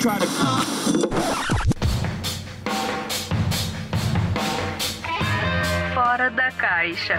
[0.00, 0.26] try to.
[5.94, 7.18] Fora da caixa.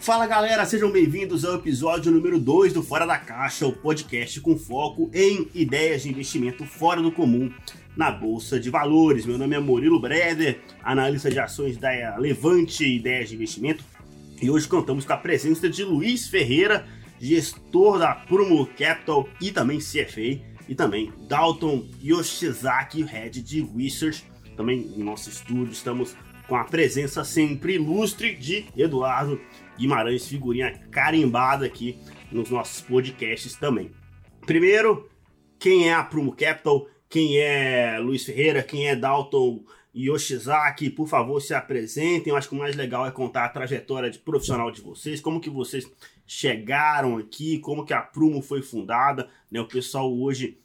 [0.00, 4.58] Fala galera, sejam bem-vindos ao episódio número 2 do Fora da Caixa, o podcast com
[4.58, 7.52] foco em ideias de investimento fora do comum
[7.96, 9.24] na Bolsa de Valores.
[9.24, 13.84] Meu nome é Murilo Breder, analista de ações da Levante Ideias de Investimento,
[14.40, 16.84] e hoje contamos com a presença de Luiz Ferreira,
[17.22, 24.24] gestor da Prumo Capital e também CFA, e também Dalton Yoshizaki, head de Research.
[24.56, 26.16] Também em nosso estúdio estamos
[26.48, 29.40] com a presença sempre ilustre de Eduardo
[29.78, 31.96] Guimarães, figurinha carimbada aqui
[32.32, 33.92] nos nossos podcasts também.
[34.44, 35.08] Primeiro,
[35.60, 36.88] quem é a Prumo Capital?
[37.08, 38.64] Quem é Luiz Ferreira?
[38.64, 40.90] Quem é Dalton Yoshizaki?
[40.90, 42.30] Por favor, se apresentem.
[42.30, 45.40] Eu acho que o mais legal é contar a trajetória de profissional de vocês, como
[45.40, 45.88] que vocês
[46.26, 49.28] chegaram aqui, como que a Prumo foi fundada.
[49.50, 49.60] Né?
[49.60, 50.58] O pessoal hoje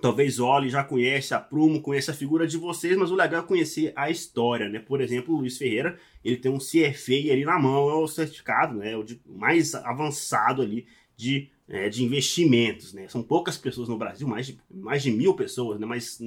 [0.00, 3.46] talvez olhe, já conhece a Prumo, conhece a figura de vocês, mas o legal é
[3.46, 4.78] conhecer a história, né?
[4.78, 8.74] Por exemplo, o Luiz Ferreira, ele tem um CFA ali na mão, é o certificado,
[8.76, 8.96] né?
[8.96, 13.08] O de, mais avançado ali de, é, de investimentos, né?
[13.08, 15.86] São poucas pessoas no Brasil, mais de, mais de mil pessoas, né?
[15.86, 16.20] Mas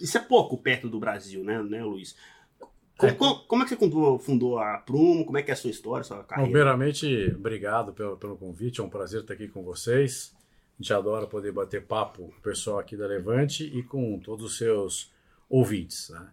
[0.00, 2.16] isso é pouco perto do Brasil, né, né Luiz?
[2.98, 5.24] Como é, como, como é que você fundou a Prumo?
[5.24, 6.50] Como é que é a sua história, a sua carreira?
[6.50, 10.34] Primeiramente, obrigado pelo, pelo convite, é um prazer estar aqui com vocês.
[10.76, 14.44] A gente adora poder bater papo com o pessoal aqui da Levante e com todos
[14.44, 15.12] os seus
[15.48, 16.10] ouvintes.
[16.10, 16.26] Né?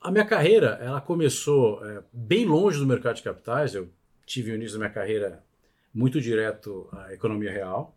[0.00, 3.74] A minha carreira ela começou é, bem longe do mercado de capitais.
[3.74, 3.90] Eu
[4.24, 5.44] tive o início da minha carreira
[5.92, 7.94] muito direto à economia real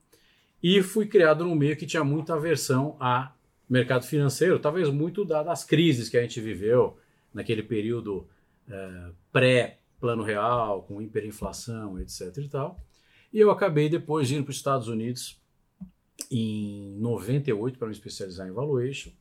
[0.62, 3.32] e fui criado num meio que tinha muita aversão a
[3.70, 6.98] mercado financeiro, talvez muito das crises que a gente viveu
[7.34, 8.28] naquele período
[8.68, 12.38] é, pré-plano real, com hiperinflação, etc.
[12.38, 12.80] e tal.
[13.32, 15.40] E eu acabei depois indo para os Estados Unidos
[16.32, 19.12] em 98 para me especializar em valuation.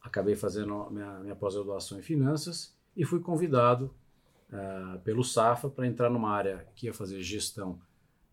[0.00, 3.94] Acabei fazendo minha, minha pós-graduação em finanças e fui convidado
[4.50, 7.80] uh, pelo SAFA para entrar numa área que ia fazer gestão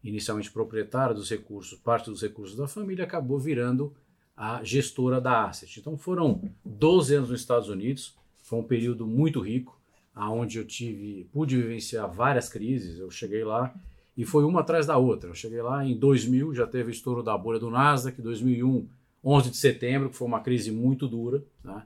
[0.04, 3.96] inicialmente proprietária dos recursos, parte dos recursos da família, acabou virando
[4.36, 5.80] a gestora da asset.
[5.80, 8.16] Então foram 12 anos nos Estados Unidos,
[8.54, 9.76] foi um período muito rico,
[10.14, 13.00] aonde eu tive, pude vivenciar várias crises.
[13.00, 13.74] Eu cheguei lá
[14.16, 15.32] e foi uma atrás da outra.
[15.32, 18.88] Eu cheguei lá em 2000, já teve o estouro da bolha do Nasdaq, 2001,
[19.24, 21.44] 11 de setembro, que foi uma crise muito dura.
[21.64, 21.82] Né?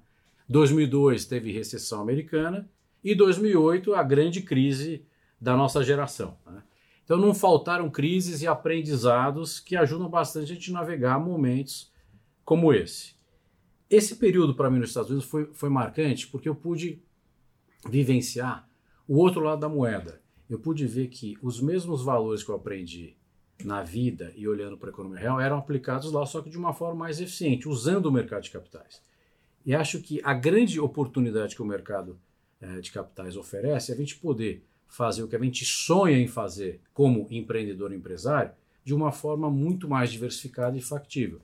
[0.50, 2.70] 2002 teve recessão americana
[3.02, 5.06] e 2008 a grande crise
[5.40, 6.36] da nossa geração.
[6.46, 6.62] Né?
[7.06, 11.94] Então não faltaram crises e aprendizados que ajudam bastante a gente navegar momentos
[12.44, 13.17] como esse.
[13.90, 17.02] Esse período para mim nos Estados Unidos foi, foi marcante porque eu pude
[17.90, 18.68] vivenciar
[19.08, 23.16] o outro lado da moeda eu pude ver que os mesmos valores que eu aprendi
[23.64, 26.74] na vida e olhando para a economia real eram aplicados lá, só que de uma
[26.74, 29.02] forma mais eficiente, usando o mercado de capitais.
[29.66, 32.18] E acho que a grande oportunidade que o mercado
[32.62, 36.28] eh, de capitais oferece é a gente poder fazer o que a gente sonha em
[36.28, 38.52] fazer como empreendedor empresário
[38.86, 41.42] de uma forma muito mais diversificada e factível.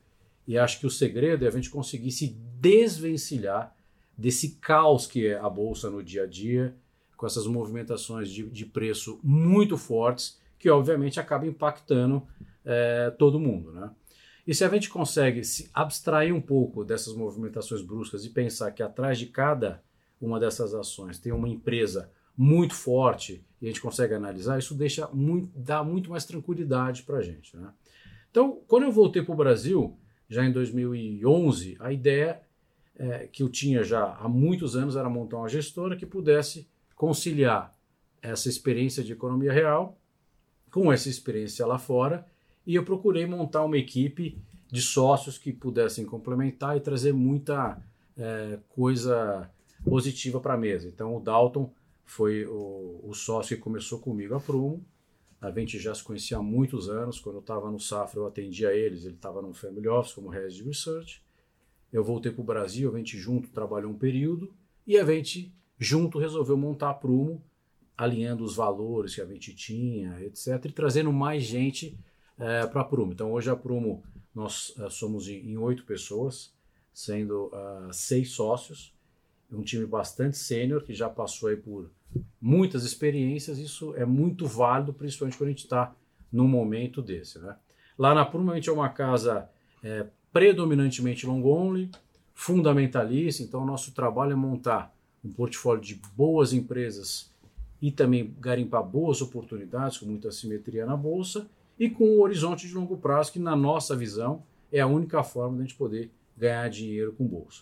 [0.47, 3.75] E acho que o segredo é a gente conseguir se desvencilhar
[4.17, 6.75] desse caos que é a bolsa no dia a dia,
[7.15, 12.27] com essas movimentações de, de preço muito fortes, que obviamente acaba impactando
[12.65, 13.71] é, todo mundo.
[13.71, 13.89] Né?
[14.45, 18.83] E se a gente consegue se abstrair um pouco dessas movimentações bruscas e pensar que
[18.83, 19.81] atrás de cada
[20.19, 25.07] uma dessas ações tem uma empresa muito forte e a gente consegue analisar, isso deixa
[25.13, 27.55] muito, dá muito mais tranquilidade para a gente.
[27.55, 27.71] Né?
[28.29, 29.97] Então, quando eu voltei para o Brasil,
[30.29, 32.41] já em 2011, a ideia
[32.95, 37.73] é, que eu tinha já há muitos anos era montar uma gestora que pudesse conciliar
[38.21, 39.97] essa experiência de economia real
[40.71, 42.25] com essa experiência lá fora
[42.65, 44.37] e eu procurei montar uma equipe
[44.71, 47.79] de sócios que pudessem complementar e trazer muita
[48.17, 49.49] é, coisa
[49.83, 50.87] positiva para a mesa.
[50.87, 51.71] Então o Dalton
[52.05, 54.83] foi o, o, sócio que começou comigo a Prumo.
[55.43, 57.19] A gente já se conhecia há muitos anos.
[57.19, 59.03] Quando eu estava no Safra, eu atendia eles.
[59.03, 61.21] Ele estava no Family Office como Head Research.
[61.91, 64.53] Eu voltei para o Brasil, a gente junto trabalhou um período
[64.87, 67.43] e a gente junto resolveu montar a Prumo,
[67.97, 71.99] alinhando os valores que a gente tinha, etc., e trazendo mais gente
[72.39, 73.11] é, para a Prumo.
[73.11, 74.01] Então, hoje a Prumo,
[74.33, 76.53] nós é, somos em oito pessoas,
[76.93, 78.92] sendo uh, seis sócios,
[79.55, 81.89] um time bastante sênior, que já passou aí por
[82.41, 85.95] muitas experiências, isso é muito válido, principalmente quando a gente está
[86.31, 87.39] num momento desse.
[87.39, 87.55] Né?
[87.97, 89.49] Lá na gente é uma casa
[89.83, 91.89] é, predominantemente long only,
[92.33, 97.31] fundamentalista, então o nosso trabalho é montar um portfólio de boas empresas
[97.81, 101.47] e também garimpar boas oportunidades com muita simetria na bolsa
[101.77, 105.57] e com um horizonte de longo prazo que, na nossa visão, é a única forma
[105.57, 107.61] de a gente poder ganhar dinheiro com bolsa.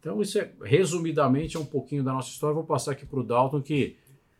[0.00, 2.54] Então, isso é, resumidamente, é um pouquinho da nossa história.
[2.54, 3.96] Vou passar aqui para o Dalton, que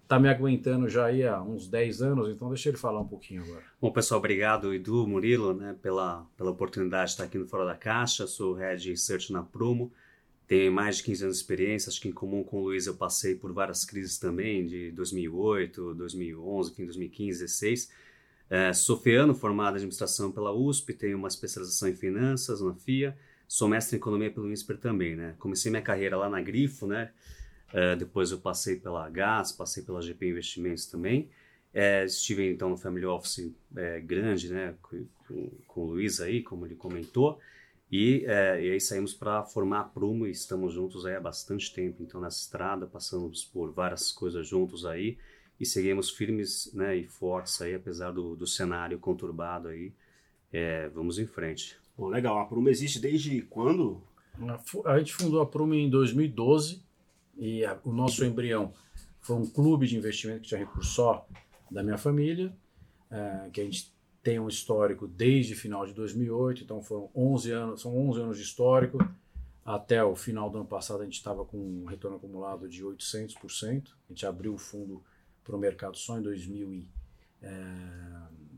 [0.08, 3.42] está me aguentando já aí há uns 10 anos, então deixa ele falar um pouquinho
[3.42, 3.62] agora.
[3.78, 7.74] Bom, pessoal, obrigado, Edu, Murilo, né, pela, pela oportunidade de estar aqui no Fora da
[7.74, 8.26] Caixa.
[8.26, 9.92] Sou Head Research na Prumo.
[10.46, 12.94] Tenho mais de 15 anos de experiência, acho que em comum com o Luiz eu
[12.94, 17.90] passei por várias crises também, de 2008, 2011, 2015, 2016.
[18.48, 23.14] É, sou feano, formado em administração pela USP, tenho uma especialização em finanças na FIA,
[23.48, 25.34] sou mestre em economia pelo INSPER também, né?
[25.38, 27.10] Comecei minha carreira lá na Grifo, né?
[27.72, 31.30] É, depois eu passei pela GAS, passei pela GP Investimentos também.
[31.72, 34.74] É, estive então no Family Office é, grande, né?
[34.82, 35.06] Com,
[35.66, 37.40] com, o Luiz aí, como ele comentou.
[37.90, 41.72] E, é, e aí saímos para formar a Prumo e estamos juntos aí há bastante
[41.72, 42.02] tempo.
[42.02, 45.16] Então nessa estrada, passamos por várias coisas juntos aí
[45.58, 49.92] e seguimos firmes né, e fortes aí, apesar do, do cenário conturbado aí.
[50.52, 51.78] É, vamos em frente.
[51.98, 52.38] Bom, legal.
[52.38, 54.00] A Prumo existe desde quando?
[54.84, 56.80] A gente fundou a Prumo em 2012
[57.36, 58.72] e a, o nosso embrião
[59.20, 61.26] foi um clube de investimento que tinha recurso só
[61.68, 62.56] da minha família,
[63.10, 63.92] é, que a gente
[64.22, 68.44] tem um histórico desde final de 2008, então foram 11 anos, são 11 anos de
[68.44, 68.98] histórico.
[69.64, 73.88] Até o final do ano passado a gente estava com um retorno acumulado de 800%.
[74.08, 75.02] A gente abriu o fundo
[75.42, 76.86] para o mercado só em 2000 e,
[77.42, 77.50] é,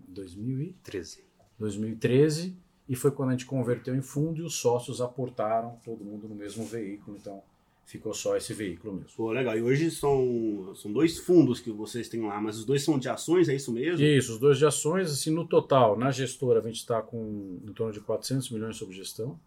[0.09, 1.25] 2013.
[1.59, 6.27] 2013 e foi quando a gente converteu em fundo e os sócios aportaram todo mundo
[6.27, 7.41] no mesmo veículo, então
[7.87, 9.11] ficou só esse veículo mesmo.
[9.17, 9.57] Pô, legal.
[9.57, 13.09] E hoje são, são dois fundos que vocês têm lá, mas os dois são de
[13.09, 14.05] ações, é isso mesmo?
[14.05, 17.73] Isso, os dois de ações, assim, no total, na gestora a gente está com em
[17.73, 19.39] torno de 400 milhões sob gestão,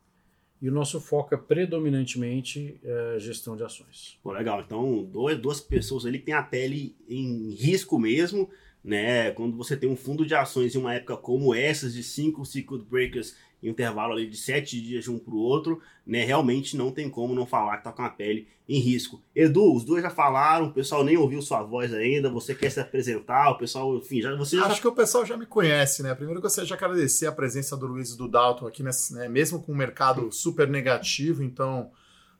[0.62, 4.18] e o nosso foco é predominantemente é, gestão de ações.
[4.24, 4.62] Pô, legal.
[4.62, 8.50] Então, dois, duas pessoas ali que têm a pele em risco mesmo,
[8.84, 9.32] né?
[9.32, 12.84] Quando você tem um fundo de ações em uma época como essas, de cinco circuit
[12.84, 16.26] breakers em intervalo ali de sete dias de um para o outro, né?
[16.26, 19.22] Realmente não tem como não falar que tá com a pele em risco.
[19.34, 22.80] Edu, os dois já falaram, o pessoal nem ouviu sua voz ainda, você quer se
[22.80, 24.82] apresentar, o pessoal, enfim, já você Acho já...
[24.82, 26.14] que o pessoal já me conhece, né?
[26.14, 29.30] Primeiro gostaria de agradecer a presença do Luiz e do Dalton aqui, nesse, né?
[29.30, 31.90] mesmo com um mercado super negativo, então,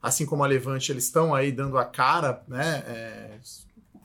[0.02, 2.84] assim como a Levante, eles estão aí dando a cara, né?
[2.86, 3.40] É,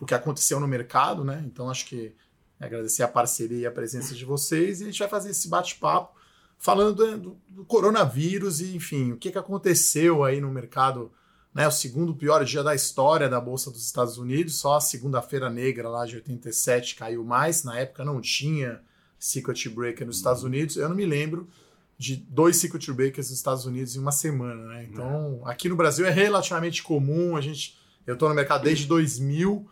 [0.01, 1.43] o que aconteceu no mercado, né?
[1.45, 2.15] Então, acho que
[2.61, 4.81] agradecer a parceria e a presença de vocês.
[4.81, 6.19] E a gente vai fazer esse bate-papo
[6.59, 11.11] falando do, do, coronavírus e, enfim, o que, que aconteceu aí no mercado,
[11.55, 11.67] né?
[11.69, 15.89] O segundo pior dia da história da Bolsa dos Estados Unidos, só a segunda-feira negra
[15.89, 18.81] lá de 87 caiu mais, na época não tinha
[19.19, 21.49] circuit breaker nos Estados Unidos, eu não me lembro
[21.97, 24.89] de dois circuit breakers nos Estados Unidos em uma semana, né?
[24.91, 27.77] Então, aqui no Brasil é relativamente comum, a gente,
[28.07, 29.69] eu estou no mercado desde 2000,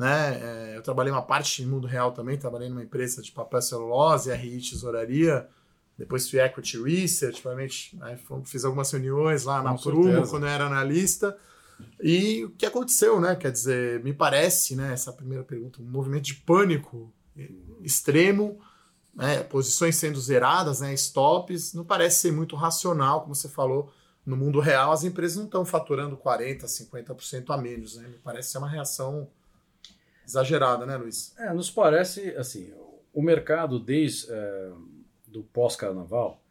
[0.00, 0.40] né?
[0.42, 4.32] É, eu trabalhei uma parte no mundo real também, trabalhei numa empresa de papel celulose,
[4.32, 5.46] RI tesouraria,
[5.98, 10.64] depois fui equity research, provavelmente né, fiz algumas reuniões lá na Prumo quando eu era
[10.64, 11.36] analista.
[12.02, 13.36] E o que aconteceu, né?
[13.36, 14.94] Quer dizer, me parece, né?
[14.94, 17.12] Essa primeira pergunta, um movimento de pânico
[17.82, 18.58] extremo,
[19.14, 20.94] né, posições sendo zeradas, né?
[20.94, 23.92] Stops, não parece ser muito racional, como você falou.
[24.24, 28.08] No mundo real, as empresas não estão faturando 40%, 50% a menos, né?
[28.08, 29.28] Me parece ser uma reação
[30.30, 31.34] exagerada, né, Luiz?
[31.38, 32.72] É, nos parece, assim,
[33.12, 34.30] o mercado desde.
[34.30, 34.72] É
[35.30, 36.42] do pós-carnaval,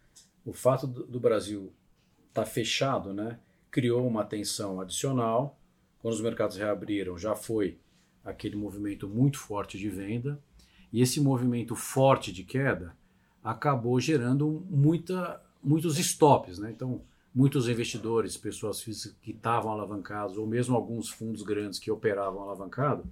[0.45, 1.71] o fato do, do Brasil
[2.29, 3.39] estar tá fechado, né,
[3.69, 5.59] criou uma tensão adicional.
[5.99, 7.77] Quando os mercados reabriram, já foi
[8.23, 10.41] aquele movimento muito forte de venda,
[10.91, 12.95] e esse movimento forte de queda
[13.43, 16.57] acabou gerando muita, muitos stops.
[16.57, 16.71] Né?
[16.71, 17.01] Então,
[17.35, 23.03] muitos investidores, pessoas físicas que estavam alavancados, ou mesmo alguns fundos grandes que operavam alavancado,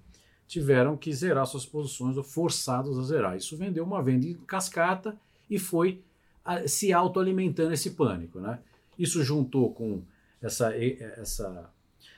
[0.48, 3.36] tiveram que zerar suas posições ou forçados a zerar.
[3.36, 5.18] Isso vendeu uma venda em cascata
[5.50, 6.01] e foi
[6.44, 8.39] a, se autoalimentando esse pânico.
[8.39, 8.60] Né?
[8.98, 10.01] Isso juntou com
[10.42, 11.70] essa, essa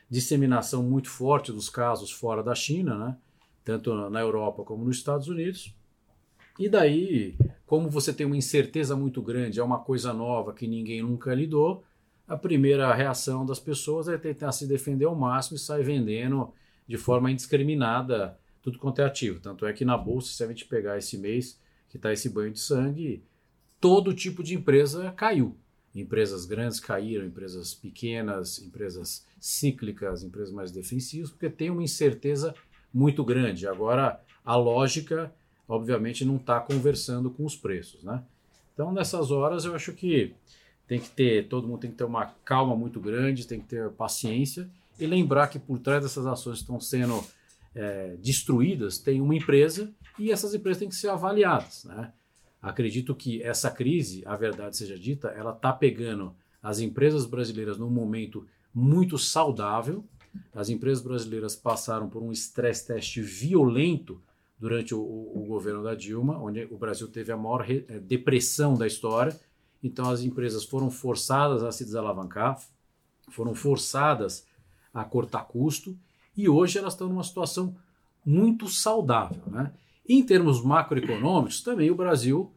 [0.10, 3.18] disseminação muito forte dos casos fora da China, né?
[3.64, 5.74] tanto na Europa como nos Estados Unidos.
[6.60, 11.02] E daí, como você tem uma incerteza muito grande, é uma coisa nova que ninguém
[11.02, 11.84] nunca lidou,
[12.28, 16.54] a primeira reação das pessoas é tentar se defender ao máximo e sair vendendo
[16.90, 19.40] de forma indiscriminada tudo quanto é ativo.
[19.40, 22.52] Tanto é que na bolsa, se a gente pegar esse mês, que está esse banho
[22.52, 23.24] de sangue,
[23.80, 25.56] todo tipo de empresa caiu.
[25.94, 32.56] Empresas grandes caíram, empresas pequenas, empresas cíclicas, empresas mais defensivas, porque tem uma incerteza
[32.92, 33.68] muito grande.
[33.68, 35.32] Agora, a lógica,
[35.68, 38.04] obviamente, não está conversando com os preços.
[38.04, 38.24] Né?
[38.74, 40.34] Então, nessas horas, eu acho que
[40.88, 43.92] tem que ter, todo mundo tem que ter uma calma muito grande, tem que ter
[43.92, 44.68] paciência
[45.00, 47.24] e lembrar que por trás dessas ações que estão sendo
[47.74, 51.86] é, destruídas tem uma empresa e essas empresas têm que ser avaliadas.
[51.86, 52.12] Né?
[52.62, 57.90] acredito que essa crise, a verdade seja dita, ela está pegando as empresas brasileiras num
[57.90, 60.04] momento muito saudável.
[60.54, 64.22] As empresas brasileiras passaram por um estresse teste violento
[64.60, 68.86] durante o, o, governo da Dilma, onde o Brasil teve a maior eh, depressão da
[68.86, 69.38] história.
[69.82, 72.60] Então as empresas foram forçadas a se desalavancar,
[73.30, 74.46] foram forçadas
[74.94, 75.98] a cortar custo
[76.36, 77.76] e hoje elas estão numa situação
[78.26, 79.42] muito saudável.
[79.48, 79.72] Né?
[80.08, 82.52] Em termos macroeconômicos, também o Brasil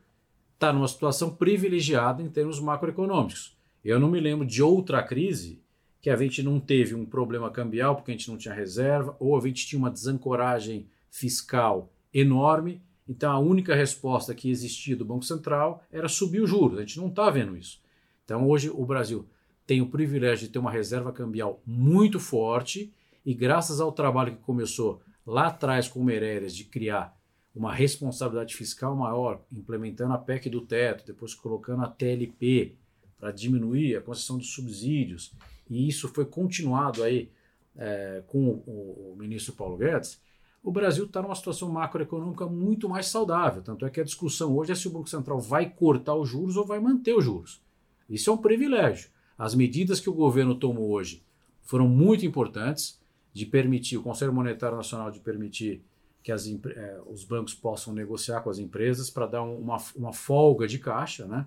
[0.54, 3.56] está numa situação privilegiada em termos macroeconômicos.
[3.84, 5.60] Eu não me lembro de outra crise
[6.00, 9.36] que a gente não teve um problema cambial porque a gente não tinha reserva, ou
[9.36, 12.80] a gente tinha uma desancoragem fiscal enorme.
[13.08, 16.78] Então a única resposta que existia do Banco Central era subir os juros.
[16.78, 17.80] A gente não está vendo isso.
[18.24, 19.26] Então hoje o Brasil
[19.72, 22.92] tem o privilégio de ter uma reserva cambial muito forte
[23.24, 27.18] e graças ao trabalho que começou lá atrás com o Meirelles de criar
[27.54, 32.74] uma responsabilidade fiscal maior, implementando a PEC do teto, depois colocando a TLP
[33.18, 35.32] para diminuir a concessão de subsídios,
[35.70, 37.30] e isso foi continuado aí
[37.74, 40.20] é, com o, o, ministro Paulo Guedes,
[40.62, 43.62] o Brasil está numa situação macroeconômica muito mais saudável.
[43.62, 46.58] Tanto é que a discussão hoje é se o Banco Central vai cortar os juros
[46.58, 47.62] ou vai manter os juros.
[48.06, 49.08] Isso é um privilégio.
[49.38, 51.22] As medidas que o governo tomou hoje
[51.62, 53.00] foram muito importantes
[53.32, 55.82] de permitir, o Conselho Monetário Nacional de permitir
[56.22, 60.68] que as, eh, os bancos possam negociar com as empresas para dar uma, uma folga
[60.68, 61.46] de caixa né,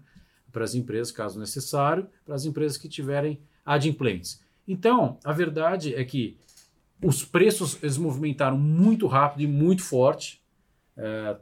[0.52, 4.44] para as empresas, caso necessário, para as empresas que tiverem adimplentes.
[4.68, 6.38] Então, a verdade é que
[7.04, 10.42] os preços eles movimentaram muito rápido e muito forte.
[10.98, 11.38] É,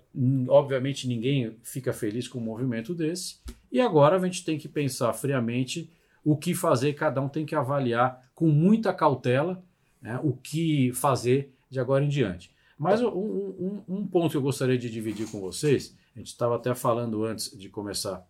[0.48, 3.38] obviamente, ninguém fica feliz com um movimento desse.
[3.72, 5.90] E agora a gente tem que pensar friamente
[6.24, 9.64] o que fazer, cada um tem que avaliar com muita cautela
[10.02, 12.52] né, o que fazer de agora em diante.
[12.78, 16.56] Mas um, um, um, ponto que eu gostaria de dividir com vocês, a gente estava
[16.56, 18.26] até falando antes de começar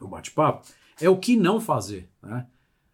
[0.00, 0.66] o bate-papo,
[1.00, 2.08] é o que não fazer.
[2.22, 2.46] Né?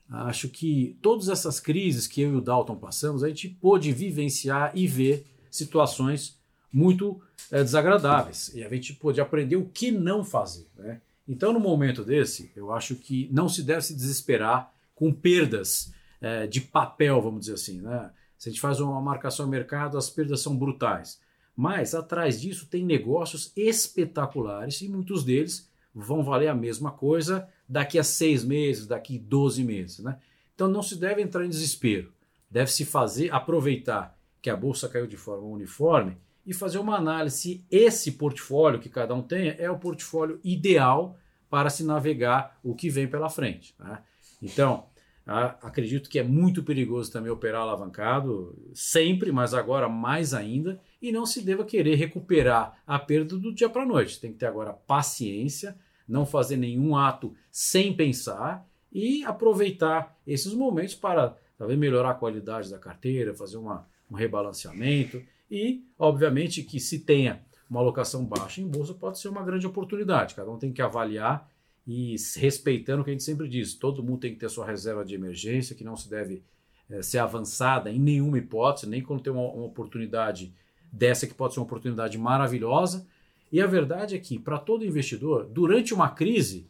[0.08, 4.72] Acho que todas essas crises que eu e o Dalton passamos, a gente pôde vivenciar
[4.74, 6.40] e ver situações
[6.72, 7.20] muito
[7.50, 8.52] é, desagradáveis.
[8.54, 10.66] E a gente pôde aprender o que não fazer.
[10.76, 11.00] Né?
[11.26, 16.46] Então, no momento desse, eu acho que não se deve se desesperar com perdas é,
[16.46, 17.80] de papel, vamos dizer assim.
[17.80, 18.10] Né?
[18.38, 21.20] Se a gente faz uma marcação ao mercado, as perdas são brutais.
[21.56, 27.98] Mas atrás disso tem negócios espetaculares e muitos deles vão valer a mesma coisa daqui
[27.98, 29.98] a seis meses, daqui a 12 meses.
[30.00, 30.18] Né?
[30.54, 32.12] Então não se deve entrar em desespero.
[32.50, 36.16] Deve-se fazer, aproveitar que a bolsa caiu de forma uniforme
[36.46, 41.16] e fazer uma análise se esse portfólio que cada um tenha é o portfólio ideal
[41.48, 43.74] para se navegar o que vem pela frente.
[43.78, 43.98] Né?
[44.42, 44.86] Então,
[45.26, 51.24] acredito que é muito perigoso também operar alavancado, sempre, mas agora mais ainda, e não
[51.24, 54.20] se deva querer recuperar a perda do dia para a noite.
[54.20, 60.94] Tem que ter agora paciência, não fazer nenhum ato sem pensar e aproveitar esses momentos
[60.94, 67.00] para talvez melhorar a qualidade da carteira, fazer uma, um rebalanceamento e, obviamente, que se
[67.00, 70.34] tenha uma alocação baixa em bolsa pode ser uma grande oportunidade.
[70.34, 71.48] Cada um tem que avaliar
[71.86, 75.04] e respeitando o que a gente sempre diz, todo mundo tem que ter sua reserva
[75.04, 76.42] de emergência, que não se deve
[76.88, 80.52] é, ser avançada em nenhuma hipótese, nem quando tem uma, uma, oportunidade
[80.90, 83.06] dessa que pode ser uma oportunidade maravilhosa.
[83.52, 86.66] E a verdade é que, para todo investidor, durante uma crise,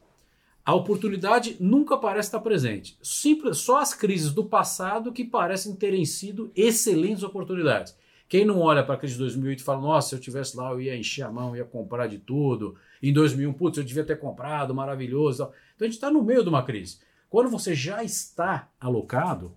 [0.64, 2.98] a oportunidade nunca parece estar presente.
[3.02, 7.94] Simples, só as crises do passado que parecem terem sido excelentes oportunidades.
[8.28, 10.70] Quem não olha para a crise de 2008 e fala, nossa, se eu tivesse lá,
[10.70, 12.76] eu ia encher a mão, ia comprar de tudo.
[13.02, 15.42] Em 2001, putz, eu devia ter comprado, maravilhoso.
[15.74, 16.98] Então a gente está no meio de uma crise.
[17.28, 19.54] Quando você já está alocado,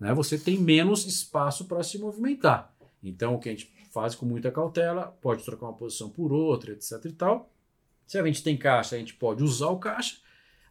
[0.00, 2.74] né, você tem menos espaço para se movimentar.
[3.02, 6.72] Então o que a gente faz com muita cautela, pode trocar uma posição por outra,
[6.72, 7.50] etc e tal.
[8.06, 10.16] Se a gente tem caixa, a gente pode usar o caixa.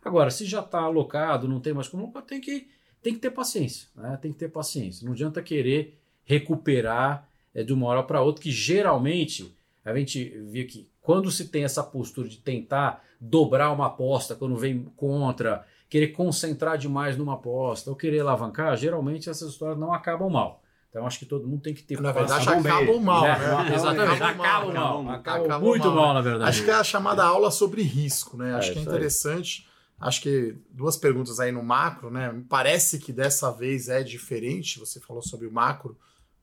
[0.04, 2.68] Agora, se já está alocado, não tem mais como, tem que,
[3.01, 3.89] tem que ter paciência.
[3.96, 4.18] Né?
[4.22, 5.06] Tem que ter paciência.
[5.06, 9.52] Não adianta querer recuperar é, de uma hora para outra, que geralmente
[9.84, 14.56] a gente vê que quando se tem essa postura de tentar dobrar uma aposta, quando
[14.56, 20.30] vem contra, querer concentrar demais numa aposta ou querer alavancar, geralmente essas histórias não acabam
[20.30, 20.62] mal.
[20.90, 23.38] Então acho que todo mundo tem que ter Na verdade, acabam mal, né?
[23.38, 23.76] né?
[23.76, 25.10] Exatamente, acabam mal.
[25.10, 26.50] Acabam muito mal, na verdade.
[26.50, 28.54] Acho que é a chamada aula sobre risco, né?
[28.54, 29.68] Acho é, que é interessante.
[30.00, 30.08] Aí.
[30.08, 32.40] Acho que duas perguntas aí no macro, né?
[32.48, 34.80] Parece que dessa vez é diferente.
[34.80, 35.98] Você falou sobre o macro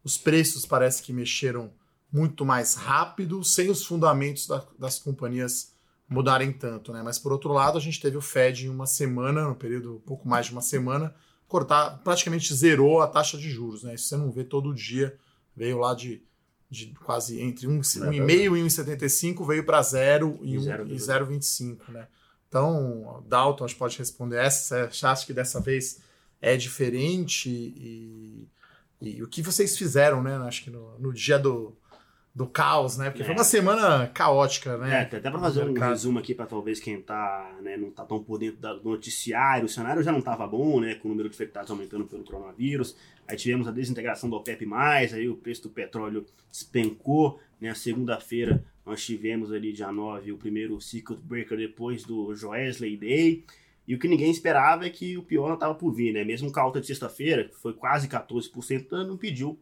[0.05, 1.73] os preços parece que mexeram
[2.13, 5.73] muito mais rápido, sem os fundamentos da, das companhias
[6.09, 7.03] mudarem tanto, né?
[7.03, 10.01] Mas por outro lado, a gente teve o Fed em uma semana, no período um
[10.01, 11.15] pouco mais de uma semana,
[11.49, 13.95] cortar, praticamente zerou a taxa de juros, né?
[13.95, 15.17] Isso você não vê todo dia,
[15.57, 16.23] veio lá de,
[16.71, 22.07] de quase entre 1,5 e 1,75 veio para 0 e 0,25, né?
[22.49, 24.89] Então, Dalton, acho que pode responder essa.
[24.89, 25.99] Você acha que dessa vez
[26.41, 27.51] é diferente?
[27.51, 28.49] E,
[29.01, 30.37] e, e o que vocês fizeram, né?
[30.39, 31.77] Acho que no, no dia do,
[32.35, 33.11] do caos, né?
[33.11, 33.25] Porque é.
[33.25, 35.09] foi uma semana caótica, né?
[35.13, 38.23] É, até para fazer um resumo aqui para talvez quem tá, né, não tá tão
[38.23, 41.35] por dentro do noticiário, o cenário já não estava bom, né, com o número de
[41.35, 42.97] infectados aumentando pelo coronavírus.
[43.29, 47.73] Aí tivemos a desintegração do OPEP+, aí o preço do petróleo despencou, né?
[47.73, 53.45] Segunda-feira nós tivemos ali dia 9 o primeiro circuit breaker depois do Joesley Day.
[53.87, 56.25] E o que ninguém esperava é que o pior não estava por vir, né?
[56.25, 59.59] Mesmo com a alta de sexta-feira, que foi quase 14%, não pediu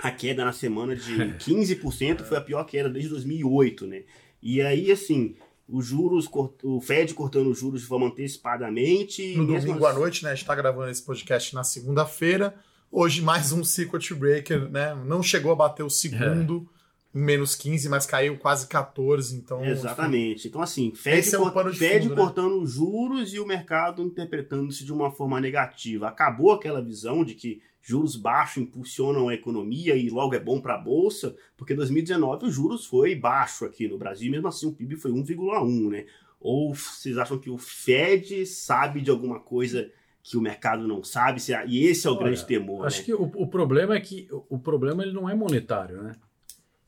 [0.00, 4.02] a queda na semana de 15% foi a pior queda desde 2008, né?
[4.42, 5.34] E aí, assim,
[5.68, 6.28] os juros,
[6.62, 9.36] o Fed cortando os juros de forma antecipadamente.
[9.36, 9.96] No domingo assim...
[9.96, 10.30] à noite, né?
[10.30, 12.54] A gente está gravando esse podcast na segunda-feira.
[12.90, 14.94] Hoje, mais um circuit breaker, né?
[14.94, 16.68] Não chegou a bater o segundo.
[16.72, 16.75] É.
[17.18, 19.64] Menos 15, mas caiu quase 14, então...
[19.64, 20.48] Exatamente.
[20.48, 22.22] Então, assim, Fed, é um Fed fundo, né?
[22.22, 22.66] cortando né?
[22.66, 26.08] juros e o mercado interpretando-se de uma forma negativa.
[26.08, 30.74] Acabou aquela visão de que juros baixos impulsionam a economia e logo é bom para
[30.74, 34.96] a bolsa, porque 2019 os juros foi baixo aqui no Brasil, mesmo assim o PIB
[34.96, 36.04] foi 1,1, né?
[36.38, 39.90] Ou vocês acham que o Fed sabe de alguma coisa
[40.22, 41.40] que o mercado não sabe?
[41.68, 42.84] E esse é o Olha, grande temor.
[42.84, 43.04] Acho né?
[43.04, 46.12] que o, o, problema é que o problema ele não é monetário, né?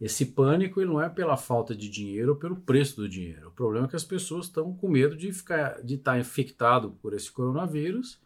[0.00, 3.49] Esse pânico ele não é pela falta de dinheiro ou pelo preço do dinheiro.
[3.49, 7.12] O problema é que as pessoas estão com medo de ficar, de estar infectado por
[7.14, 8.21] esse coronavírus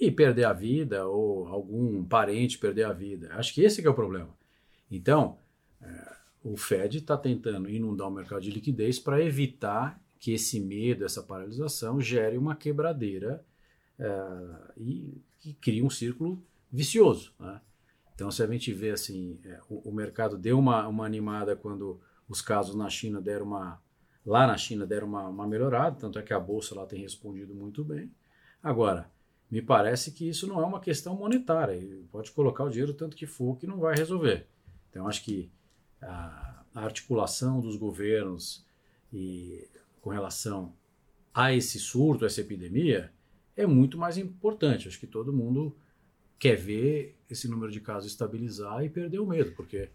[0.00, 3.32] e perder a vida ou algum parente perder a vida.
[3.34, 4.36] Acho que esse que é o problema.
[4.90, 5.38] Então,
[5.80, 11.04] é, o Fed está tentando inundar o mercado de liquidez para evitar que esse medo,
[11.04, 13.44] essa paralisação gere uma quebradeira
[13.96, 14.10] é,
[14.76, 15.22] e
[15.60, 17.32] crie um círculo vicioso.
[17.38, 17.60] Né?
[18.18, 22.00] Então, se a gente vê assim, é, o, o, mercado deu uma, uma animada quando
[22.28, 23.80] os casos na China deram uma
[24.26, 27.54] lá na China deram uma, uma melhorada, tanto é que a bolsa lá tem respondido
[27.54, 28.10] muito bem.
[28.60, 29.08] Agora,
[29.48, 31.80] me parece que isso não é uma questão monetária.
[32.10, 34.48] Pode colocar o dinheiro tanto que for que não vai resolver.
[34.90, 35.48] Então, acho que
[36.02, 38.66] a, a articulação dos governos
[39.12, 39.64] e
[40.00, 40.74] com relação
[41.32, 43.12] a esse surto, essa epidemia,
[43.56, 44.88] é muito mais importante.
[44.88, 45.76] Acho que todo mundo
[46.36, 49.88] quer ver esse número de casos estabilizar e perder o medo, porque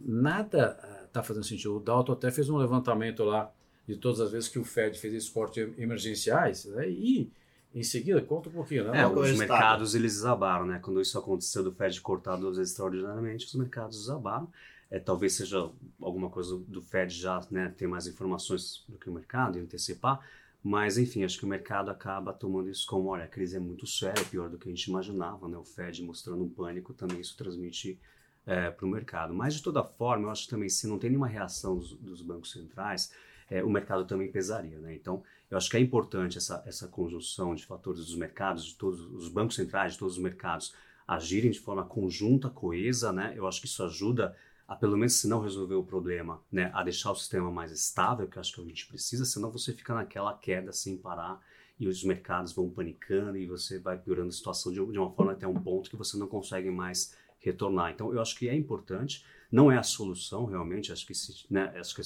[0.00, 1.76] nada está uh, fazendo sentido.
[1.76, 3.52] O Dalton até fez um levantamento lá
[3.86, 7.30] de todas as vezes que o Fed fez esses cortes emergenciais, né, e
[7.74, 9.00] em seguida, conta um pouquinho, né?
[9.00, 10.78] É, os mercados eles desabaram, né?
[10.82, 14.46] Quando isso aconteceu do Fed cortar duas vezes extraordinariamente, os mercados desabaram.
[14.90, 15.70] É, talvez seja
[16.02, 20.20] alguma coisa do Fed já né, ter mais informações do que o mercado e antecipar,
[20.62, 23.86] mas enfim, acho que o mercado acaba tomando isso como, olha, a crise é muito
[23.86, 25.58] séria, pior do que a gente imaginava, né?
[25.58, 27.98] O Fed mostrando um pânico, também isso transmite
[28.46, 29.34] é, para o mercado.
[29.34, 32.22] Mas de toda forma, eu acho que também se não tem nenhuma reação dos, dos
[32.22, 33.12] bancos centrais,
[33.50, 34.94] é, o mercado também pesaria, né?
[34.94, 39.00] Então, eu acho que é importante essa, essa conjunção de fatores dos mercados, de todos
[39.00, 40.74] os bancos centrais, de todos os mercados
[41.06, 43.34] agirem de forma conjunta, coesa, né?
[43.36, 44.34] Eu acho que isso ajuda
[44.72, 48.26] a, pelo menos, se não resolver o problema, né, a deixar o sistema mais estável,
[48.26, 51.40] que eu acho que a gente precisa, senão você fica naquela queda sem parar
[51.78, 55.32] e os mercados vão panicando e você vai piorando a situação de, de uma forma
[55.32, 57.90] até um ponto que você não consegue mais retornar.
[57.90, 61.72] Então, eu acho que é importante, não é a solução realmente, acho que, se, né,
[61.76, 62.02] acho que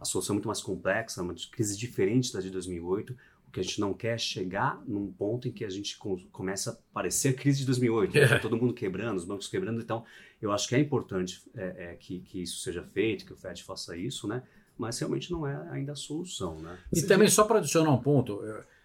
[0.00, 3.16] a solução é muito mais complexa, uma crise diferente da de 2008.
[3.48, 5.98] O que a gente não quer é chegar num ponto em que a gente
[6.30, 8.28] começa a parecer a crise de 2008, né?
[8.28, 9.80] Tá todo mundo quebrando, os bancos quebrando.
[9.80, 10.04] Então,
[10.40, 13.64] eu acho que é importante é, é, que, que isso seja feito, que o Fed
[13.64, 14.42] faça isso, né?
[14.76, 16.78] Mas realmente não é ainda a solução, né?
[16.92, 18.40] E também, só para adicionar um ponto,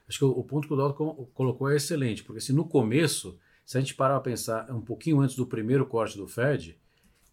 [0.07, 3.37] acho que o, o ponto que o Dalton colocou é excelente, porque assim, no começo,
[3.65, 6.77] se a gente parar para pensar um pouquinho antes do primeiro corte do Fed,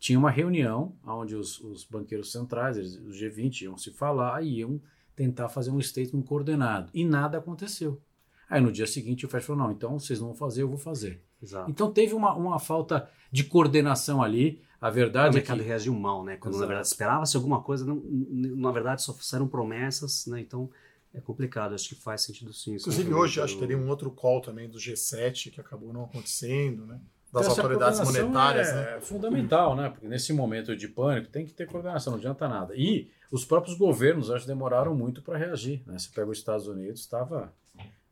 [0.01, 4.59] tinha uma reunião onde os, os banqueiros centrais, eles, os G20, iam se falar e
[4.59, 4.81] iam
[5.21, 6.91] tentar fazer um statement coordenado.
[6.95, 8.01] E nada aconteceu.
[8.49, 10.79] Aí no dia seguinte o Fed falou: não, então vocês não vão fazer, eu vou
[10.79, 11.23] fazer.
[11.43, 11.71] Exato.
[11.71, 14.63] Então teve uma, uma falta de coordenação ali.
[14.81, 15.65] A verdade o é mercado que...
[15.65, 16.39] reagiu mal, né?
[16.39, 16.63] Quando Exato.
[16.63, 20.41] na verdade esperava-se alguma coisa, não, na verdade só eram promessas, né?
[20.41, 20.71] Então
[21.13, 22.77] é complicado, acho que faz sentido sim.
[22.77, 26.87] Inclusive hoje acho que teria um outro call também do G7 que acabou não acontecendo,
[26.87, 26.99] né?
[27.31, 28.69] das então, autoridades monetárias.
[28.69, 28.97] É, né?
[28.97, 29.91] é fundamental, né?
[29.91, 32.75] Porque nesse momento de pânico tem que ter coordenação, não adianta nada.
[32.75, 35.83] E os próprios governos, acho, demoraram muito para reagir.
[35.87, 35.99] Né?
[35.99, 37.53] Você pega os Estados Unidos, estava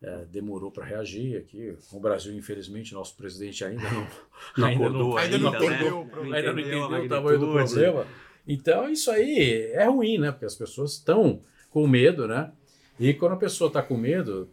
[0.01, 1.77] é, demorou para reagir aqui.
[1.93, 4.07] O Brasil, infelizmente, nosso presidente ainda não,
[4.57, 5.59] não ainda acordou, não, ainda, não né?
[5.59, 6.37] entendeu, né?
[6.37, 8.07] ainda não entendeu o tamanho do problema.
[8.47, 10.31] Então, isso aí é ruim, né?
[10.31, 12.53] Porque as pessoas estão com medo, né?
[12.99, 14.49] E quando a pessoa está com medo,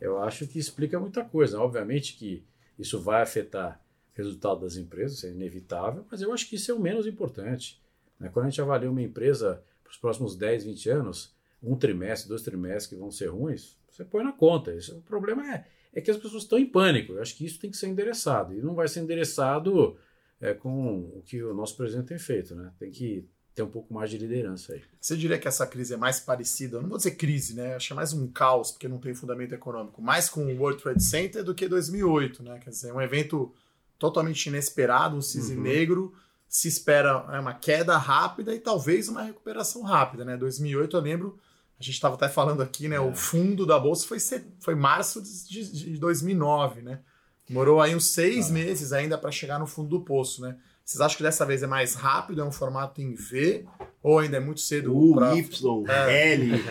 [0.00, 1.60] eu acho que explica muita coisa.
[1.60, 2.44] Obviamente que
[2.78, 3.80] isso vai afetar
[4.14, 7.80] resultado das empresas, é inevitável, mas eu acho que isso é o menos importante.
[8.18, 8.28] Né?
[8.32, 12.42] Quando a gente avalia uma empresa para os próximos 10, 20 anos, um trimestre, dois
[12.42, 14.74] trimestres que vão ser ruins, você põe na conta.
[14.74, 17.14] Isso, o problema é, é que as pessoas estão em pânico.
[17.14, 18.54] Eu acho que isso tem que ser endereçado.
[18.54, 19.96] E não vai ser endereçado
[20.40, 22.54] é, com o que o nosso presidente tem feito.
[22.54, 22.70] Né?
[22.78, 24.82] Tem que ter um pouco mais de liderança aí.
[25.00, 27.74] Você diria que essa crise é mais parecida, eu não vou dizer crise, né?
[27.74, 31.02] Acho é mais um caos, porque não tem fundamento econômico, mais com o World Trade
[31.02, 32.60] Center do que 2008, né?
[32.60, 33.52] Quer dizer, um evento
[33.98, 35.62] totalmente inesperado, um cisne uhum.
[35.62, 36.14] negro,
[36.48, 40.36] se espera é, uma queda rápida e talvez uma recuperação rápida, né?
[40.36, 41.38] 2008, eu lembro,
[41.78, 42.96] a gente estava até falando aqui, né?
[42.96, 43.00] É.
[43.00, 44.18] O fundo da bolsa foi,
[44.58, 47.00] foi março de, de 2009, né?
[47.46, 48.52] Demorou aí uns seis ah.
[48.52, 50.56] meses ainda para chegar no fundo do poço, né?
[50.84, 53.66] Vocês acham que dessa vez é mais rápido, é um formato em V,
[54.02, 55.34] ou ainda é muito cedo U, pra...
[55.36, 56.32] Y, é.
[56.32, 56.52] L.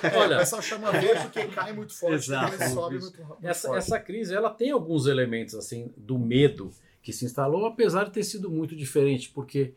[0.00, 2.56] É, Olha, o pessoal chama V porque cai muito forte, Exato.
[2.70, 3.78] sobe muito, muito essa, forte.
[3.78, 6.70] Essa crise ela tem alguns elementos assim do medo
[7.02, 9.74] que se instalou, apesar de ter sido muito diferente, porque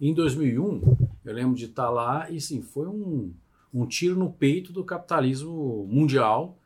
[0.00, 0.82] em 2001
[1.24, 3.32] eu lembro de estar lá e sim, foi um,
[3.72, 6.58] um tiro no peito do capitalismo mundial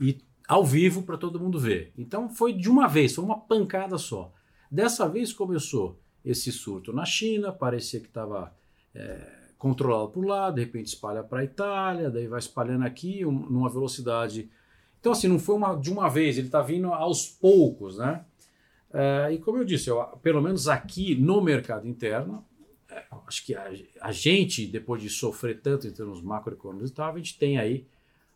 [0.00, 1.92] e ao vivo para todo mundo ver.
[1.98, 4.32] Então foi de uma vez, foi uma pancada só.
[4.70, 8.52] Dessa vez começou esse surto na China, parecia que estava
[8.94, 13.32] é, controlado por lá, de repente espalha para a Itália, daí vai espalhando aqui um,
[13.32, 14.50] numa velocidade.
[15.00, 18.24] Então, assim, não foi uma, de uma vez, ele está vindo aos poucos, né?
[18.98, 22.42] É, e como eu disse, eu, pelo menos aqui no mercado interno,
[22.90, 27.12] é, acho que a, a, gente, depois de sofrer tanto em termos macroeconômicos e tal,
[27.12, 27.86] a gente tem aí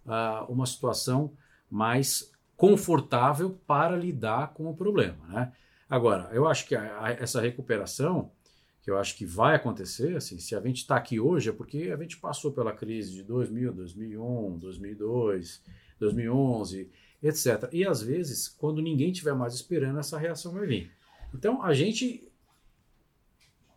[0.04, 1.32] uh, uma situação
[1.70, 5.50] mais confortável para lidar com o problema, né?
[5.88, 8.30] Agora, eu acho que a, a, essa recuperação,
[8.82, 11.90] que eu acho que vai acontecer, assim, se a gente está aqui hoje, é porque
[11.90, 15.62] a gente passou pela crise de 2000, 2001, 2002,
[15.98, 16.90] 2011,
[17.22, 17.68] etc.
[17.72, 20.90] E às vezes, quando ninguém estiver mais esperando, essa reação vai vir.
[21.34, 22.28] Então, a gente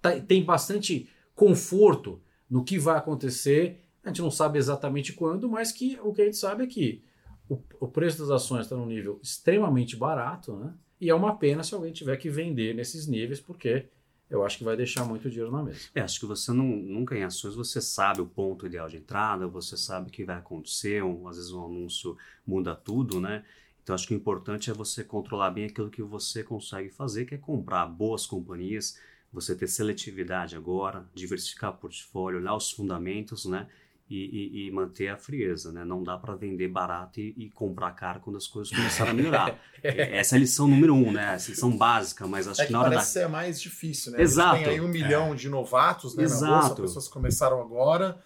[0.01, 3.81] tá, tem bastante conforto no que vai acontecer.
[4.03, 7.03] A gente não sabe exatamente quando, mas que o que a gente sabe é que
[7.49, 10.73] o, o preço das ações está num nível extremamente barato, né?
[10.99, 13.87] E é uma pena se alguém tiver que vender nesses níveis, porque
[14.29, 15.79] eu acho que vai deixar muito dinheiro na mesa.
[15.93, 19.47] É, acho que você não, nunca em ações você sabe o ponto ideal de entrada,
[19.47, 23.43] você sabe o que vai acontecer, um, às vezes um anúncio muda tudo, né?
[23.83, 27.35] Então acho que o importante é você controlar bem aquilo que você consegue fazer, que
[27.35, 28.97] é comprar boas companhias,
[29.31, 33.67] você ter seletividade agora, diversificar o portfólio, olhar os fundamentos, né?
[34.15, 35.83] E, e, e, manter a frieza, né?
[35.83, 39.59] Não dá para vender barato e, e, comprar caro quando as coisas começarem a melhorar.
[39.81, 41.29] Essa é a lição número um, né?
[41.29, 43.21] A lição básica, mas acho é que, que na hora parece da...
[43.21, 44.21] ser mais difícil, né?
[44.21, 44.57] Exato.
[44.57, 45.35] Tem aí um milhão é.
[45.35, 46.45] de novatos né, Exato.
[46.45, 48.19] na bolsa, pessoas que começaram agora,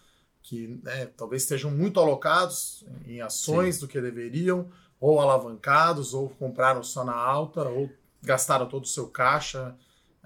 [0.44, 3.82] que né, talvez estejam muito alocados em ações Sim.
[3.82, 4.70] do que deveriam,
[5.00, 7.90] ou alavancados, ou compraram só na alta, ou
[8.22, 9.74] gastaram todo o seu caixa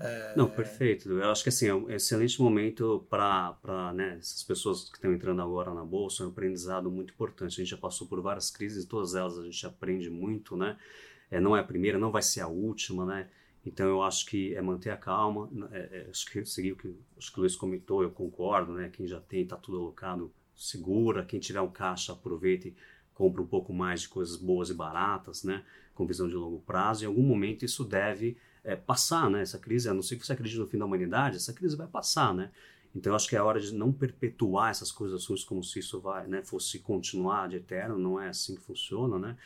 [0.03, 0.33] é...
[0.35, 1.09] Não, perfeito.
[1.11, 5.41] Eu acho que assim, é um excelente momento para né, essas pessoas que estão entrando
[5.41, 7.53] agora na bolsa, é um aprendizado muito importante.
[7.53, 10.77] A gente já passou por várias crises, todas elas a gente aprende muito, né?
[11.29, 13.29] É, não é a primeira, não vai ser a última, né?
[13.65, 15.49] Então eu acho que é manter a calma.
[15.71, 18.89] É, é, acho que seguir o que, acho que o Luiz comentou, eu concordo, né?
[18.91, 21.23] Quem já tem, está tudo alocado, segura.
[21.23, 22.75] Quem tiver um caixa, aproveita e
[23.13, 25.63] compra um pouco mais de coisas boas e baratas, né?
[25.93, 27.03] Com visão de longo prazo.
[27.03, 29.41] Em algum momento isso deve é, passar, né?
[29.41, 31.88] Essa crise, a não ser que você acredite no fim da humanidade, essa crise vai
[31.88, 32.52] passar, né?
[32.95, 36.28] Então, eu acho que é hora de não perpetuar essas coisas como se isso vai,
[36.28, 39.38] né, fosse continuar de eterno, não é assim que funciona, né?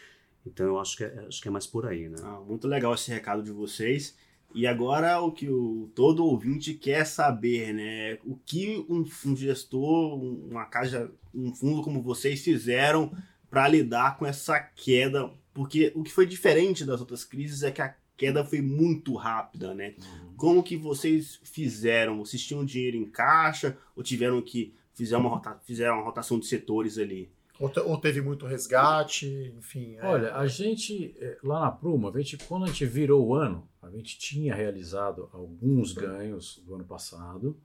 [0.46, 2.18] Então, eu acho que é, acho que é mais por aí, né?
[2.24, 4.16] Ah, muito legal esse recado de vocês.
[4.54, 8.20] E agora o que o, todo ouvinte quer saber, né?
[8.24, 13.12] O que um, um gestor, uma casa, um fundo como vocês fizeram
[13.50, 15.30] para lidar com essa queda?
[15.54, 19.74] Porque o que foi diferente das outras crises é que a queda foi muito rápida,
[19.74, 19.96] né?
[19.98, 20.34] Uhum.
[20.38, 22.20] Como que vocês fizeram?
[22.20, 26.46] Vocês tinham dinheiro em caixa ou tiveram que fizer uma rota, fizeram uma rotação de
[26.46, 27.30] setores ali?
[27.60, 29.96] Ou, ou teve muito resgate, enfim.
[29.98, 30.06] É...
[30.06, 33.68] Olha, a gente é, lá na Pruma, a gente, quando a gente virou o ano,
[33.82, 37.58] a gente tinha realizado alguns ganhos do ano passado,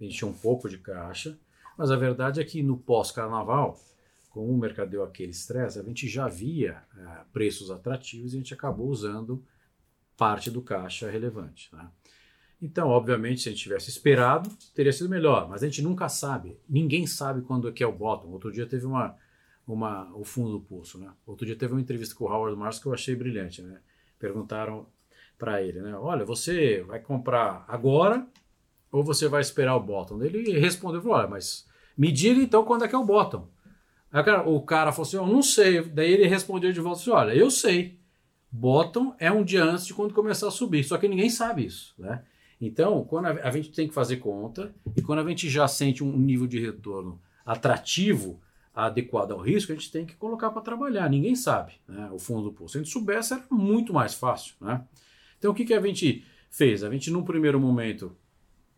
[0.00, 1.38] a gente tinha um pouco de caixa,
[1.76, 3.78] mas a verdade é que no pós-carnaval,
[4.30, 8.38] como o mercado deu aquele estresse, a gente já via é, preços atrativos e a
[8.38, 9.44] gente acabou usando
[10.16, 11.68] parte do caixa relevante.
[11.72, 11.88] Né?
[12.60, 16.58] Então, obviamente, se a gente tivesse esperado, teria sido melhor, mas a gente nunca sabe.
[16.68, 18.28] Ninguém sabe quando é que é o bottom.
[18.28, 19.16] Outro dia teve uma,
[19.66, 20.98] uma, o fundo do pulso.
[20.98, 21.10] Né?
[21.26, 23.62] Outro dia teve uma entrevista com o Howard Marks que eu achei brilhante.
[23.62, 23.80] Né?
[24.18, 24.86] Perguntaram
[25.36, 25.96] para ele, né?
[25.96, 28.26] olha, você vai comprar agora
[28.90, 30.22] ou você vai esperar o bottom?
[30.22, 31.66] Ele respondeu, olha, mas
[31.98, 33.48] me diga então quando é que é o bottom.
[34.12, 35.82] Aí o cara, o cara falou assim, eu não sei.
[35.82, 37.98] Daí ele respondeu de volta assim, olha, eu sei.
[38.56, 41.92] Bottom é um dia antes de quando começar a subir, só que ninguém sabe isso,
[41.98, 42.22] né?
[42.60, 46.04] Então, quando a, a gente tem que fazer conta e quando a gente já sente
[46.04, 48.40] um nível de retorno atrativo,
[48.72, 51.10] adequado ao risco, a gente tem que colocar para trabalhar.
[51.10, 52.72] Ninguém sabe né, o fundo do poço.
[52.72, 54.54] Se a gente soubesse, era muito mais fácil.
[54.60, 54.84] Né?
[55.36, 56.84] Então, o que, que a gente fez?
[56.84, 58.16] A gente, num primeiro momento,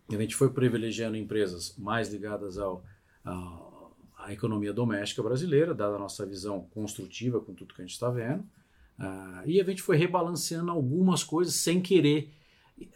[0.09, 2.83] a gente foi privilegiando empresas mais ligadas ao,
[3.23, 7.93] ao, à economia doméstica brasileira, dada a nossa visão construtiva com tudo que a gente
[7.93, 8.43] está vendo.
[8.99, 12.33] Uh, e a gente foi rebalanceando algumas coisas sem querer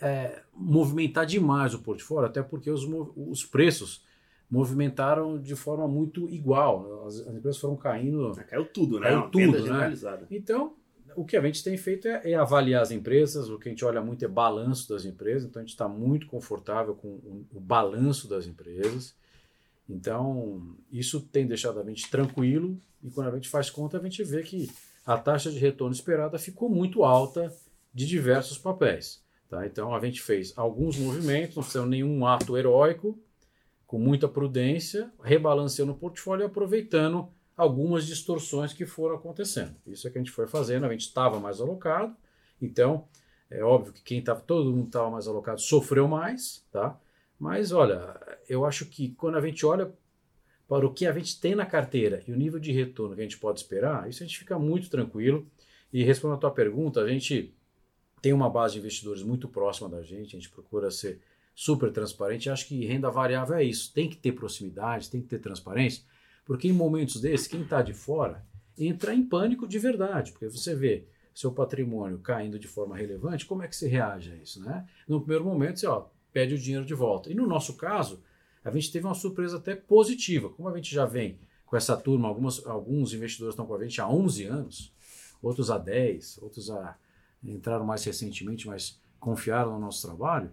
[0.00, 2.84] é, movimentar demais o portfólio, até porque os,
[3.16, 4.04] os preços
[4.50, 7.06] movimentaram de forma muito igual.
[7.06, 8.32] As, as empresas foram caindo.
[8.48, 9.08] Caiu tudo, né?
[9.08, 9.94] Caiu tudo, né?
[10.30, 10.74] Então,
[11.16, 13.84] o que a gente tem feito é, é, avaliar as empresas, o que a gente
[13.84, 17.60] olha muito é balanço das empresas, então a gente está muito confortável com o, o,
[17.60, 19.14] balanço das empresas.
[19.88, 24.22] Então, isso tem deixado a gente tranquilo e quando a gente faz conta, a gente
[24.22, 24.70] vê que
[25.04, 27.52] a taxa de retorno esperada ficou muito alta
[27.92, 29.22] de diversos papéis.
[29.48, 29.66] Tá?
[29.66, 33.18] Então, a gente fez alguns movimentos, não fizemos nenhum ato heróico,
[33.86, 39.74] com muita prudência, rebalanceando o portfólio e aproveitando algumas distorções que foram acontecendo.
[39.86, 42.16] Isso é que a gente foi fazendo, a gente estava mais alocado,
[42.62, 43.08] então
[43.50, 46.98] é óbvio que quem estava, todo mundo estava mais alocado sofreu mais, tá?
[47.38, 49.92] Mas olha, eu acho que quando a gente olha
[50.70, 53.24] para o que a gente tem na carteira e o nível de retorno que a
[53.24, 55.44] gente pode esperar, isso a gente fica muito tranquilo.
[55.92, 57.52] E respondendo a tua pergunta, a gente
[58.22, 61.18] tem uma base de investidores muito próxima da gente, a gente procura ser
[61.56, 62.48] super transparente.
[62.48, 63.92] Acho que renda variável é isso.
[63.92, 66.04] Tem que ter proximidade, tem que ter transparência,
[66.44, 68.46] porque em momentos desses, quem está de fora
[68.78, 71.04] entra em pânico de verdade, porque você vê
[71.34, 74.62] seu patrimônio caindo de forma relevante, como é que você reage a isso?
[74.62, 74.86] Né?
[75.08, 77.28] No primeiro momento, você ó, pede o dinheiro de volta.
[77.28, 78.22] E no nosso caso,
[78.64, 80.50] a gente teve uma surpresa até positiva.
[80.50, 84.00] Como a gente já vem com essa turma, algumas, alguns investidores estão com a gente
[84.00, 84.92] há 11 anos,
[85.40, 86.96] outros há 10, outros há,
[87.42, 90.50] entraram mais recentemente, mas confiaram no nosso trabalho.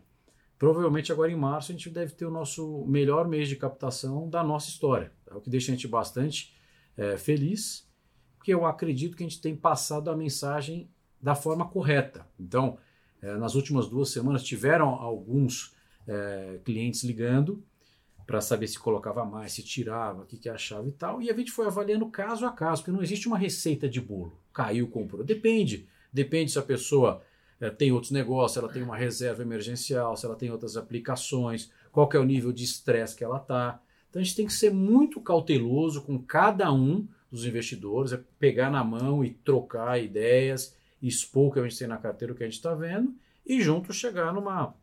[0.58, 4.44] Provavelmente agora em março a gente deve ter o nosso melhor mês de captação da
[4.44, 5.12] nossa história.
[5.30, 6.56] É o que deixa a gente bastante
[6.96, 7.88] é, feliz,
[8.38, 10.90] porque eu acredito que a gente tem passado a mensagem
[11.22, 12.26] da forma correta.
[12.40, 12.78] Então,
[13.22, 15.76] é, nas últimas duas semanas tiveram alguns
[16.08, 17.64] é, clientes ligando
[18.28, 21.22] para saber se colocava mais, se tirava, o que, que achava e tal.
[21.22, 24.38] E a gente foi avaliando caso a caso, porque não existe uma receita de bolo.
[24.54, 25.24] Caiu, comprou.
[25.24, 25.88] Depende.
[26.12, 27.22] Depende se a pessoa
[27.60, 32.10] ela tem outros negócios, ela tem uma reserva emergencial, se ela tem outras aplicações, qual
[32.14, 33.82] é o nível de estresse que ela está.
[34.10, 38.70] Então a gente tem que ser muito cauteloso com cada um dos investidores, é pegar
[38.70, 42.44] na mão e trocar ideias, expor o que a gente tem na carteira, o que
[42.44, 43.14] a gente está vendo,
[43.46, 44.76] e juntos chegar numa,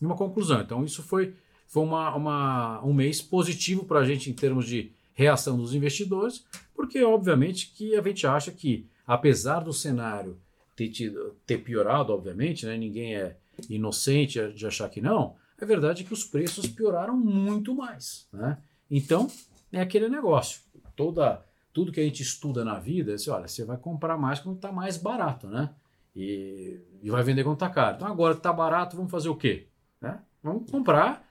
[0.00, 0.60] numa conclusão.
[0.60, 1.34] Então isso foi,
[1.66, 6.44] foi uma, uma um mês positivo para a gente em termos de reação dos investidores,
[6.74, 10.38] porque obviamente que a gente acha que, apesar do cenário
[10.76, 12.76] ter, tido, ter piorado, obviamente, né?
[12.76, 13.36] ninguém é
[13.70, 15.34] inocente de achar que não.
[15.60, 18.28] A verdade é que os preços pioraram muito mais.
[18.30, 18.58] Né?
[18.90, 19.30] Então,
[19.72, 20.60] é aquele negócio.
[20.94, 24.38] Toda, tudo que a gente estuda na vida, é assim, olha, você vai comprar mais
[24.38, 25.70] quando está mais barato, né?
[26.14, 27.96] E, e vai vender quando está caro.
[27.96, 29.66] Então, agora que está barato, vamos fazer o quê?
[30.00, 30.18] Né?
[30.42, 31.26] Vamos comprar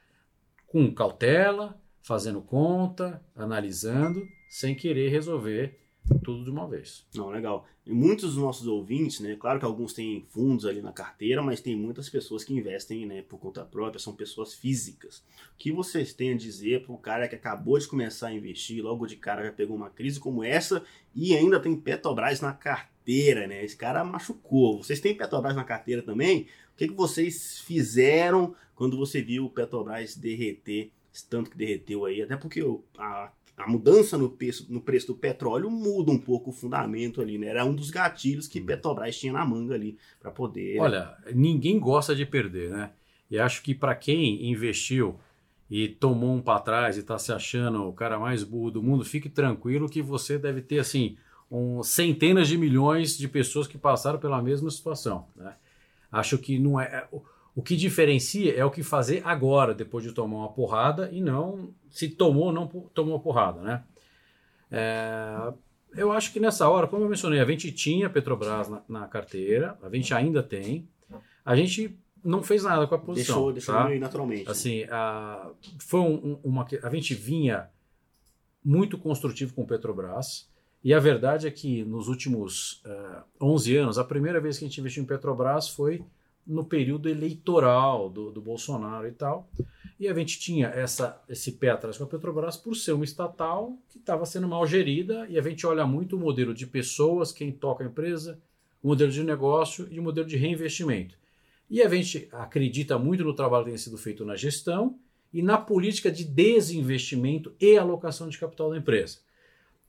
[0.76, 5.80] com cautela, fazendo conta, analisando, sem querer resolver
[6.22, 7.06] tudo de uma vez.
[7.16, 7.66] Não, legal.
[7.86, 9.38] E muitos dos nossos ouvintes, né?
[9.40, 13.22] Claro que alguns têm fundos ali na carteira, mas tem muitas pessoas que investem, né,
[13.22, 15.20] por conta própria, são pessoas físicas.
[15.54, 18.84] O que vocês têm a dizer para o cara que acabou de começar a investir,
[18.84, 20.84] logo de cara já pegou uma crise como essa
[21.16, 23.64] e ainda tem Petrobras na carteira, né?
[23.64, 24.84] Esse cara machucou.
[24.84, 26.48] Vocês têm Petrobras na carteira também?
[26.74, 30.92] O que, que vocês fizeram quando você viu o Petrobras derreter,
[31.30, 32.22] tanto que derreteu aí?
[32.22, 32.62] Até porque
[32.98, 37.38] a a mudança no preço, no preço do petróleo muda um pouco o fundamento ali,
[37.38, 37.48] né?
[37.48, 40.80] Era um dos gatilhos que Petrobras tinha na manga ali para poder.
[40.80, 42.92] Olha, ninguém gosta de perder, né?
[43.32, 45.18] E acho que para quem investiu
[45.70, 49.06] e tomou um para trás e está se achando o cara mais burro do mundo,
[49.06, 51.18] fique tranquilo que você deve ter assim
[51.50, 55.28] um, centenas de milhões de pessoas que passaram pela mesma situação.
[55.36, 55.56] Né?
[56.12, 57.08] Acho que não é
[57.56, 61.74] o que diferencia é o que fazer agora, depois de tomar uma porrada, e não
[61.90, 63.84] se tomou ou não tomou porrada, né?
[64.70, 65.54] É,
[65.96, 69.78] eu acho que nessa hora, como eu mencionei, a gente tinha Petrobras na, na, carteira,
[69.82, 70.86] a gente ainda tem,
[71.46, 73.36] a gente não fez nada com a posição.
[73.54, 73.90] Deixou, deixou tá?
[74.00, 74.50] naturalmente.
[74.52, 77.70] Assim, a, foi um, uma, a gente vinha
[78.62, 80.50] muito construtivo com Petrobras,
[80.84, 84.66] e a verdade é que nos últimos uh, é, 11 anos, a primeira vez que
[84.66, 86.04] a gente investiu em Petrobras foi
[86.46, 89.50] no período eleitoral do, do Bolsonaro e tal.
[90.00, 93.78] E a gente tinha essa, esse pé atrás com a Petrobras por ser uma estatal
[93.90, 97.52] que estava sendo mal gerida, e a gente olha muito o modelo de pessoas, quem
[97.52, 98.40] toca a empresa,
[98.84, 101.16] o modelo de negócio e o modelo de reinvestimento.
[101.70, 105.00] E a gente acredita muito no trabalho que tem sido feito na gestão
[105.34, 109.20] e na política de desinvestimento e alocação de capital da empresa.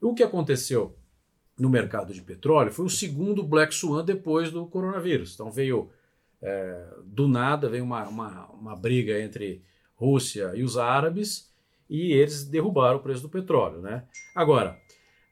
[0.00, 0.96] O que aconteceu
[1.58, 5.34] no mercado de petróleo foi o segundo Black Swan depois do coronavírus.
[5.34, 5.90] Então veio
[6.42, 9.62] é, do nada, veio uma, uma, uma briga entre
[9.94, 11.50] Rússia e os árabes
[11.88, 13.80] e eles derrubaram o preço do petróleo.
[13.80, 14.04] Né?
[14.34, 14.78] Agora,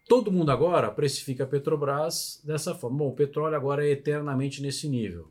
[0.08, 2.98] todo mundo agora precifica a Petrobras dessa forma.
[2.98, 5.30] Bom, o petróleo agora é eternamente nesse nível.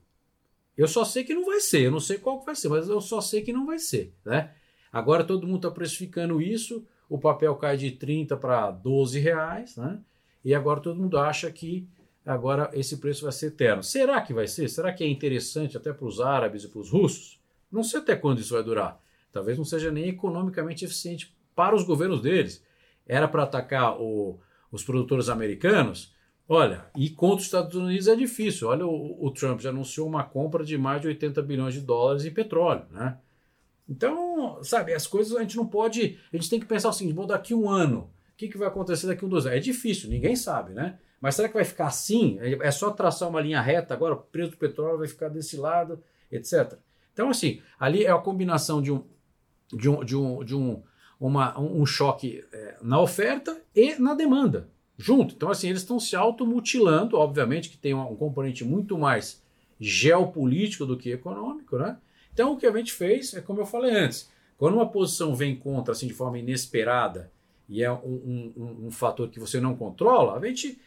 [0.77, 2.89] Eu só sei que não vai ser, eu não sei qual que vai ser, mas
[2.89, 4.13] eu só sei que não vai ser.
[4.25, 4.51] Né?
[4.91, 9.99] Agora todo mundo está precificando isso, o papel cai de 30 para 12 reais, né?
[10.43, 11.88] e agora todo mundo acha que
[12.25, 13.83] agora esse preço vai ser eterno.
[13.83, 14.69] Será que vai ser?
[14.69, 17.39] Será que é interessante até para os árabes e para os russos?
[17.71, 19.01] Não sei até quando isso vai durar.
[19.31, 22.63] Talvez não seja nem economicamente eficiente para os governos deles.
[23.05, 24.39] Era para atacar o,
[24.71, 26.13] os produtores americanos.
[26.47, 28.67] Olha, e contra os Estados Unidos é difícil.
[28.67, 32.25] Olha, o, o, Trump já anunciou uma compra de mais de 80 bilhões de dólares
[32.25, 33.17] em petróleo, né?
[33.88, 36.19] Então, sabe, as coisas a gente não pode.
[36.31, 39.07] A gente tem que pensar assim: bom, daqui um ano, o que, que vai acontecer
[39.07, 39.57] daqui um dois anos?
[39.57, 40.99] É difícil, ninguém sabe, né?
[41.23, 42.38] Mas será que vai ficar assim?
[42.41, 46.03] É só traçar uma linha reta agora, o preço do petróleo vai ficar desse lado,
[46.29, 46.77] etc.
[47.13, 49.05] Então, assim, ali é a combinação de um,
[49.71, 50.83] de um, de um, de um,
[51.17, 55.33] uma, um choque é, na oferta e na demanda, junto.
[55.33, 59.41] Então, assim, eles estão se automutilando, obviamente que tem um, um componente muito mais
[59.79, 61.97] geopolítico do que econômico, né?
[62.33, 65.55] Então, o que a gente fez é como eu falei antes, quando uma posição vem
[65.55, 67.31] contra, assim, de forma inesperada,
[67.69, 70.77] e é um, um, um fator que você não controla, a gente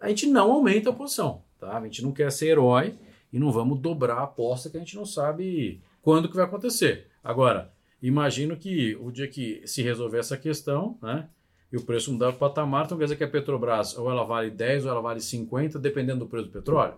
[0.00, 1.76] a gente não aumenta a posição, tá?
[1.76, 2.94] A gente não quer ser herói
[3.32, 7.08] e não vamos dobrar a aposta que a gente não sabe quando que vai acontecer.
[7.22, 11.28] Agora, imagino que o dia que se resolver essa questão, né?
[11.70, 14.24] E o preço mudar para o patamar, então quer dizer que a Petrobras ou ela
[14.24, 16.94] vale 10 ou ela vale 50, dependendo do preço do petróleo.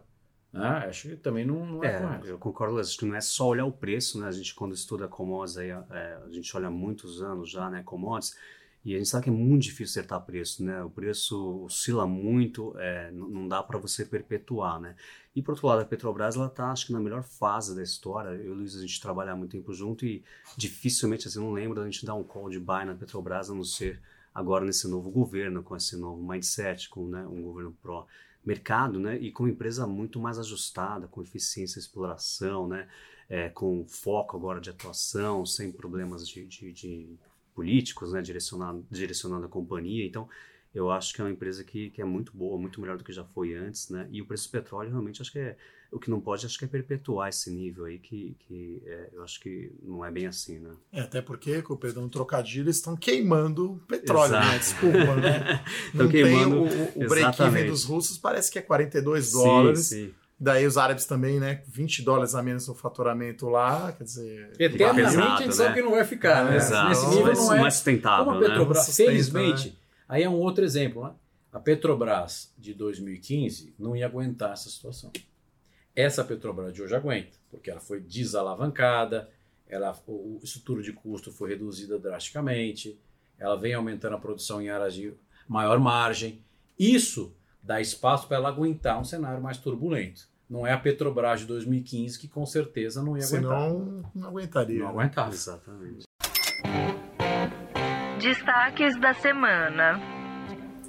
[0.52, 0.84] Né?
[0.88, 2.26] Acho que também não, não é, é correto.
[2.26, 4.28] Eu concordo, acho que não é só olhar o preço, né?
[4.28, 8.36] A gente quando estuda commodities, aí, é, a gente olha muitos anos já, né, commodities,
[8.82, 10.82] e a gente sabe que é muito difícil acertar preço, né?
[10.82, 14.96] O preço oscila muito, é, não dá para você perpetuar, né?
[15.36, 18.30] E por outro lado, a Petrobras ela está, acho que na melhor fase da história.
[18.30, 20.24] Eu e o Luiz a gente trabalha há muito tempo junto e
[20.56, 23.64] dificilmente assim, não lembro da gente dar um call de buy na Petrobras a não
[23.64, 24.00] ser
[24.34, 28.06] agora nesse novo governo, com esse novo mindset, com né, um governo pró
[28.42, 29.18] mercado, né?
[29.18, 32.88] E com empresa muito mais ajustada, com eficiência exploração, né?
[33.28, 37.18] É, com foco agora de atuação, sem problemas de, de, de
[37.54, 40.06] políticos, né, direcionando, direcionando a companhia.
[40.06, 40.28] Então,
[40.74, 43.12] eu acho que é uma empresa que, que é muito boa, muito melhor do que
[43.12, 44.08] já foi antes, né?
[44.10, 45.56] E o preço do petróleo realmente acho que é
[45.92, 49.24] o que não pode, acho que é perpetuar esse nível aí que, que é, eu
[49.24, 50.70] acho que não é bem assim, né?
[50.92, 54.38] É, até porque, com o perdão do trocadilho, eles estão queimando petróleo, né?
[54.38, 54.52] Exato.
[54.52, 54.58] né?
[54.58, 55.64] Desculpa, né?
[55.92, 56.68] Estão queimando.
[56.68, 59.80] Tem o, o break-even dos russos parece que é 42 sim, dólares.
[59.80, 60.14] Sim.
[60.42, 61.62] Daí os árabes também, né?
[61.66, 64.52] 20 dólares a menos no faturamento lá, quer dizer.
[64.58, 65.52] Eternamente a gente né?
[65.52, 66.56] sabe que não vai ficar, né?
[66.56, 66.88] Exato.
[66.88, 68.24] Nesse nível não é, não é sustentável.
[68.24, 68.94] Como a Petrobras, né?
[68.94, 69.74] felizmente, né?
[70.08, 71.12] aí é um outro exemplo, né?
[71.52, 75.12] A Petrobras de 2015 não ia aguentar essa situação.
[75.94, 79.28] Essa Petrobras de hoje aguenta, porque ela foi desalavancada,
[79.68, 82.98] ela, o, estrutura de custo foi reduzida drasticamente,
[83.38, 85.12] ela vem aumentando a produção em áreas de
[85.46, 86.42] maior margem.
[86.78, 90.29] Isso dá espaço para ela aguentar um cenário mais turbulento.
[90.50, 94.10] Não é a Petrobras de 2015 que com certeza não ia Senão, aguentar.
[94.16, 94.80] não aguentaria.
[94.80, 95.30] Não aguentava.
[95.30, 96.02] Exatamente.
[98.20, 100.00] Destaques da semana.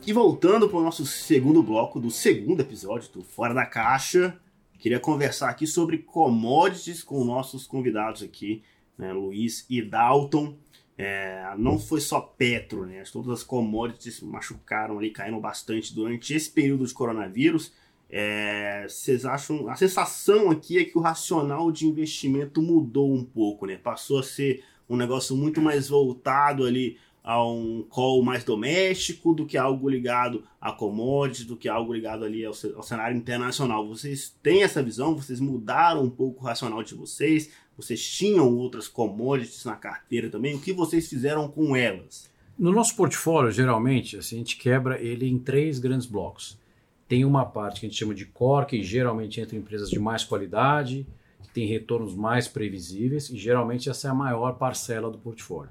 [0.06, 4.36] E voltando para o nosso segundo bloco do segundo episódio do Fora da Caixa,
[4.80, 8.64] queria conversar aqui sobre commodities com nossos convidados aqui,
[8.98, 10.58] né, Luiz e Dalton.
[10.98, 13.04] É, não foi só petro, né?
[13.14, 17.72] Todas as commodities machucaram ali, caíram bastante durante esse período de coronavírus.
[18.12, 19.70] É, vocês acham.
[19.70, 23.78] A sensação aqui é que o racional de investimento mudou um pouco, né?
[23.78, 29.46] Passou a ser um negócio muito mais voltado ali a um call mais doméstico do
[29.46, 33.88] que algo ligado a commodities, do que algo ligado ali ao, ao, cenário internacional.
[33.88, 35.16] Vocês têm essa visão?
[35.16, 37.52] Vocês mudaram um pouco o racional de vocês?
[37.78, 40.56] Vocês tinham outras commodities na carteira também?
[40.56, 42.30] O que vocês fizeram com elas?
[42.58, 46.60] No nosso portfólio, geralmente, assim, a gente quebra ele em três grandes blocos.
[47.12, 50.00] Tem uma parte que a gente chama de core, que geralmente entra em empresas de
[50.00, 51.06] mais qualidade,
[51.44, 55.70] que tem retornos mais previsíveis, e geralmente essa é a maior parcela do portfólio.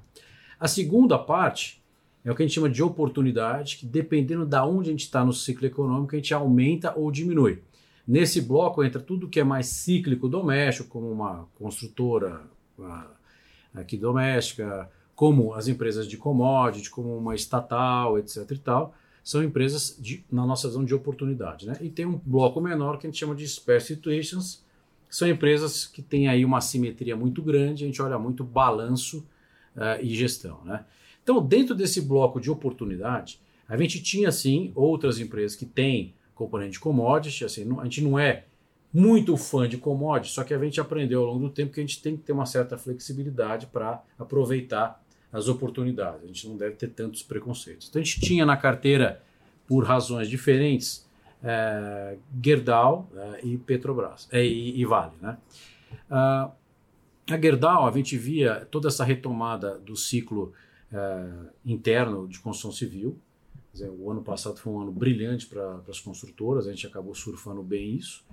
[0.59, 1.81] A segunda parte
[2.23, 5.25] é o que a gente chama de oportunidade, que dependendo da onde a gente está
[5.25, 7.63] no ciclo econômico, a gente aumenta ou diminui.
[8.07, 12.43] Nesse bloco entra tudo que é mais cíclico doméstico, como uma construtora
[13.73, 18.51] aqui doméstica, como as empresas de commodity, como uma estatal, etc.
[18.51, 18.93] e tal,
[19.23, 21.67] são empresas de, na nossa zona de oportunidade.
[21.67, 21.77] Né?
[21.81, 24.63] E tem um bloco menor que a gente chama de Spare Situations,
[25.09, 29.27] são empresas que têm aí uma simetria muito grande, a gente olha muito balanço
[29.75, 30.63] uh, e gestão.
[30.63, 30.85] Né?
[31.21, 36.73] Então, dentro desse bloco de oportunidade, a gente tinha sim outras empresas que têm componente
[36.73, 38.45] de commodity, assim, não, a gente não é
[38.93, 41.83] muito fã de commodity, só que a gente aprendeu ao longo do tempo que a
[41.83, 45.00] gente tem que ter uma certa flexibilidade para aproveitar
[45.31, 46.23] as oportunidades.
[46.23, 47.87] A gente não deve ter tantos preconceitos.
[47.89, 49.21] Então a gente tinha na carteira,
[49.67, 51.07] por razões diferentes,
[51.43, 55.13] é, Gerdau é, e Petrobras, é, e, e, Vale.
[55.21, 55.37] Né?
[56.09, 56.51] Uh,
[57.29, 60.53] a Gerdau, a gente via toda essa retomada do ciclo
[61.65, 63.17] interno de construção civil.
[63.71, 67.63] Dizer, o ano passado foi um ano brilhante para as construtoras, a gente acabou surfando
[67.63, 68.25] bem isso.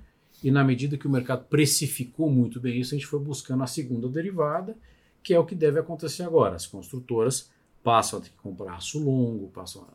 [0.43, 3.67] E na medida que o mercado precificou muito bem isso, a gente foi buscando a
[3.69, 4.77] segunda derivada,
[5.23, 6.57] que é o que deve acontecer agora.
[6.57, 7.51] As construtoras
[7.83, 9.87] passam a ter que comprar aço longo, passam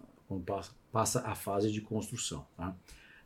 [0.91, 2.45] passa, a fase de construção.
[2.55, 2.76] Tá?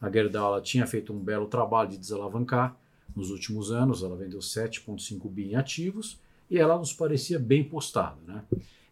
[0.01, 2.75] A Gerdau tinha feito um belo trabalho de desalavancar
[3.15, 6.19] nos últimos anos, ela vendeu 7,5 bi em ativos
[6.49, 8.17] e ela nos parecia bem postada.
[8.25, 8.43] Né?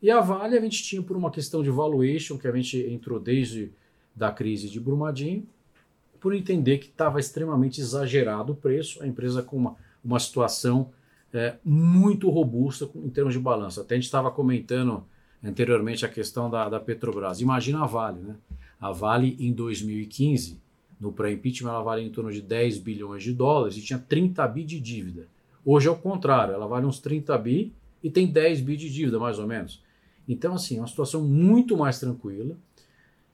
[0.02, 3.20] E a Vale a gente tinha por uma questão de valuation, que a gente entrou
[3.20, 3.72] desde
[4.16, 5.48] da crise de Brumadinho,
[6.20, 10.92] por entender que estava extremamente exagerado o preço, a empresa com uma, uma situação
[11.36, 13.82] é, muito robusta em termos de balanço.
[13.82, 15.04] Até a gente estava comentando
[15.44, 17.42] anteriormente a questão da, da Petrobras.
[17.42, 18.36] Imagina a Vale, né?
[18.80, 20.62] A Vale em 2015,
[21.00, 24.64] no pré-impeachment, ela vale em torno de 10 bilhões de dólares e tinha 30 bi
[24.64, 25.28] de dívida.
[25.64, 27.74] Hoje é o contrário, ela vale uns 30 bi
[28.04, 29.84] e tem 10 bi de dívida, mais ou menos.
[30.28, 32.56] Então, assim, é uma situação muito mais tranquila.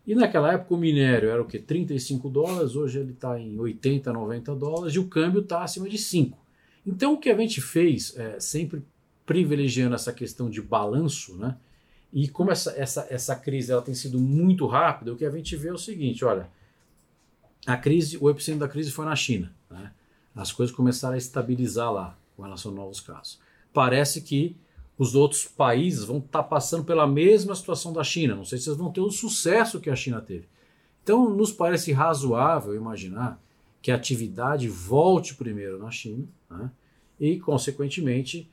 [0.06, 1.60] E naquela época o minério era o que?
[1.60, 5.97] 35 dólares, hoje ele está em 80, 90 dólares e o câmbio está acima de
[5.97, 6.41] 5.
[6.86, 8.84] Então o que a gente fez, é, sempre
[9.26, 11.58] privilegiando essa questão de balanço, né?
[12.12, 15.56] E como essa, essa, essa crise ela tem sido muito rápida, o que a gente
[15.56, 16.50] vê é o seguinte: olha,
[17.66, 19.54] a crise, o epicentro da crise foi na China.
[19.70, 19.92] Né?
[20.36, 23.40] As coisas começaram a estabilizar lá com relação a novos casos.
[23.74, 24.58] Parece que
[24.98, 28.36] os outros países vão estar tá passando pela mesma situação da China.
[28.36, 30.48] Não sei se eles vão ter o sucesso que a China teve.
[31.04, 33.42] Então, nos parece razoável imaginar
[33.82, 36.28] que a atividade volte primeiro na China
[36.58, 36.72] né?
[37.20, 38.49] e, consequentemente,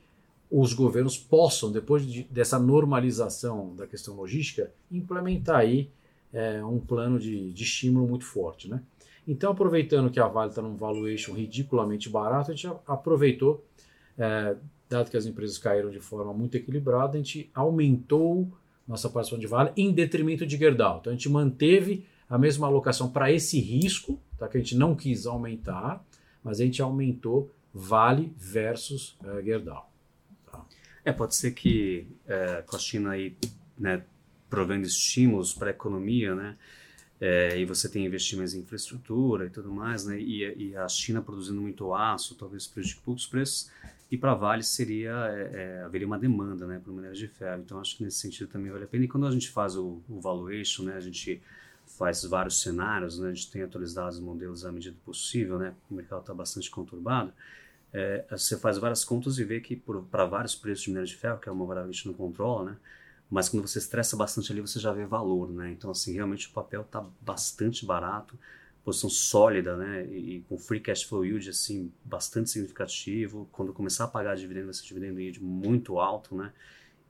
[0.51, 5.89] os governos possam, depois de, dessa normalização da questão logística, implementar aí
[6.33, 8.67] é, um plano de, de, estímulo muito forte.
[8.67, 8.81] Né?
[9.27, 13.63] Então, aproveitando que a Vale está num valuation ridiculamente barato, a gente aproveitou
[14.17, 14.55] é,
[14.89, 18.51] dado que as empresas caíram de forma muito equilibrada, a gente aumentou
[18.87, 20.97] nossa participação de Vale em detrimento de Gerdau.
[20.99, 24.47] Então a gente manteve a mesma alocação para esse risco, tá?
[24.47, 26.03] que a gente não quis aumentar,
[26.43, 29.91] mas a gente aumentou Vale versus uh, Gerdau.
[30.51, 30.65] Tá?
[31.03, 33.35] É, pode ser que é, com a China aí,
[33.77, 34.03] né,
[34.49, 36.57] provendo estímulos para a economia, né,
[37.21, 41.21] é, e você tem investimentos em infraestrutura e tudo mais, né, e, e a China
[41.21, 43.69] produzindo muito aço, talvez prejudique poucos preços,
[44.11, 47.61] e para Vale seria é, é, haveria uma demanda né, para minério de ferro.
[47.61, 49.05] Então acho que nesse sentido também vale a pena.
[49.05, 51.39] E quando a gente faz o, o valuation, né, a gente
[51.85, 55.93] faz vários cenários, né, a gente tem atualizado os modelos à medida possível, né, o
[55.93, 57.31] mercado está bastante conturbado.
[57.91, 61.39] É, você faz várias contas e vê que para vários preços de minério de ferro,
[61.39, 62.77] que é uma variável que a gente não controla, né,
[63.29, 65.71] mas quando você estressa bastante ali, você já vê valor, né?
[65.71, 68.37] Então, assim, realmente o papel está bastante barato
[68.83, 73.47] posição sólida, né, e com free cash flow yield assim bastante significativo.
[73.51, 76.51] Quando começar a pagar dividendo, vai ser dividendo yield muito alto, né?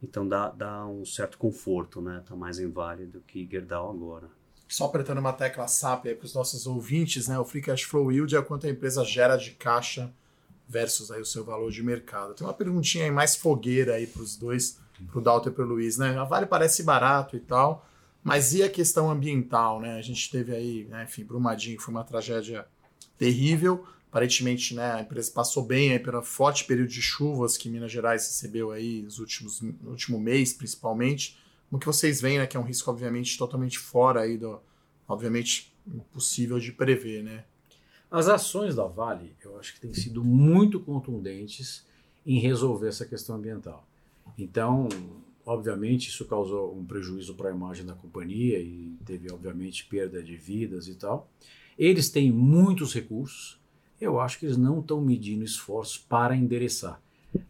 [0.01, 2.23] Então dá, dá um certo conforto, né?
[2.25, 4.27] Tá mais em Vale do que Gerdau agora.
[4.67, 7.37] Só apertando uma tecla SAP aí para os nossos ouvintes, né?
[7.39, 10.13] O free cash flow yield é quanto a empresa gera de caixa
[10.69, 12.35] versus aí o seu valor de mercado.
[12.35, 15.65] Tem uma perguntinha aí mais fogueira aí para os dois, para o Dalton e para
[15.65, 16.15] o Luiz, né?
[16.15, 17.89] A Vale parece barato e tal,
[18.23, 19.97] mas e a questão ambiental, né?
[19.97, 22.67] A gente teve aí, né, enfim, Brumadinho, foi uma tragédia
[23.17, 23.83] terrível.
[24.11, 28.25] Aparentemente, né, a empresa passou bem aí pelo forte período de chuvas que Minas Gerais
[28.25, 31.37] recebeu aí nos últimos, no último mês, principalmente.
[31.69, 34.59] Como que vocês veem, né, que é um risco, obviamente, totalmente fora aí do,
[35.07, 37.45] obviamente, impossível de prever, né?
[38.09, 41.85] As ações da Vale, eu acho que têm sido muito contundentes
[42.25, 43.87] em resolver essa questão ambiental.
[44.37, 44.87] Então,
[45.49, 50.35] Obviamente, isso causou um prejuízo para a imagem da companhia e teve, obviamente, perda de
[50.35, 51.27] vidas e tal.
[51.75, 53.59] Eles têm muitos recursos,
[53.99, 57.01] eu acho que eles não estão medindo esforços para endereçar.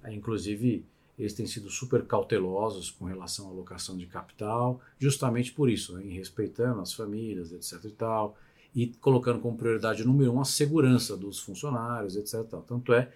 [0.09, 0.85] Inclusive,
[1.17, 6.13] eles têm sido super cautelosos com relação à alocação de capital, justamente por isso, em
[6.13, 7.83] respeitando as famílias, etc.
[7.83, 8.37] e tal,
[8.73, 12.43] e colocando como prioridade número um a segurança dos funcionários, etc.
[12.67, 13.11] Tanto é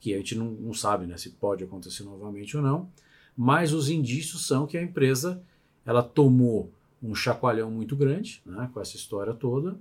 [0.00, 2.90] que a gente não, não sabe né, se pode acontecer novamente ou não,
[3.36, 5.42] mas os indícios são que a empresa
[5.84, 9.78] ela tomou um chacoalhão muito grande né, com essa história toda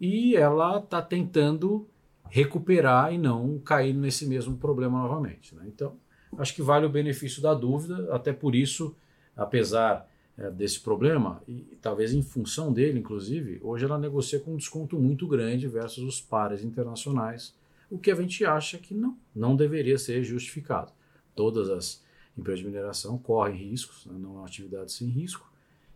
[0.00, 1.86] e ela está tentando
[2.28, 5.54] recuperar e não cair nesse mesmo problema novamente.
[5.54, 5.64] Né?
[5.66, 5.96] Então,
[6.38, 8.94] acho que vale o benefício da dúvida, até por isso,
[9.36, 10.06] apesar
[10.40, 14.98] é, desse problema, e talvez em função dele, inclusive, hoje ela negocia com um desconto
[14.98, 17.54] muito grande versus os pares internacionais,
[17.90, 20.92] o que a gente acha que não, não deveria ser justificado.
[21.34, 22.02] Todas as
[22.38, 25.52] empresas de mineração correm riscos, né, não é uma atividade sem risco,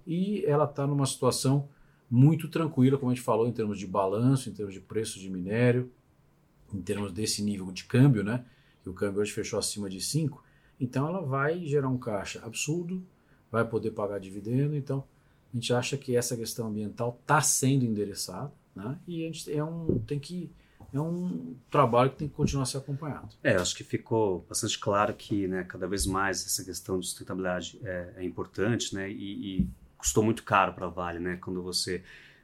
[0.07, 1.67] e ela está numa situação
[2.11, 5.31] muito tranquila, como a gente falou, em termos de balanço, em termos de preço de
[5.31, 5.91] minério,
[6.71, 8.45] em termos desse nível de câmbio, né?
[8.83, 10.45] Que o câmbio hoje fechou acima de 5,
[10.79, 13.03] então ela vai gerar um caixa absurdo,
[13.55, 14.75] vai poder pagar dividendo.
[14.75, 15.05] Então,
[15.53, 18.99] a gente acha que essa questão ambiental está sendo endereçada, né?
[19.07, 20.51] E a gente é um, tem que
[20.93, 23.31] é um trabalho que tem que continuar a ser acompanhado.
[23.43, 27.81] É, acho que ficou bastante claro que, né, cada vez mais essa questão de sustentabilidade
[27.83, 29.11] é, é importante, né?
[29.11, 31.39] E, e, custou muito caro para a Vale, né?
[31.41, 32.03] Quando você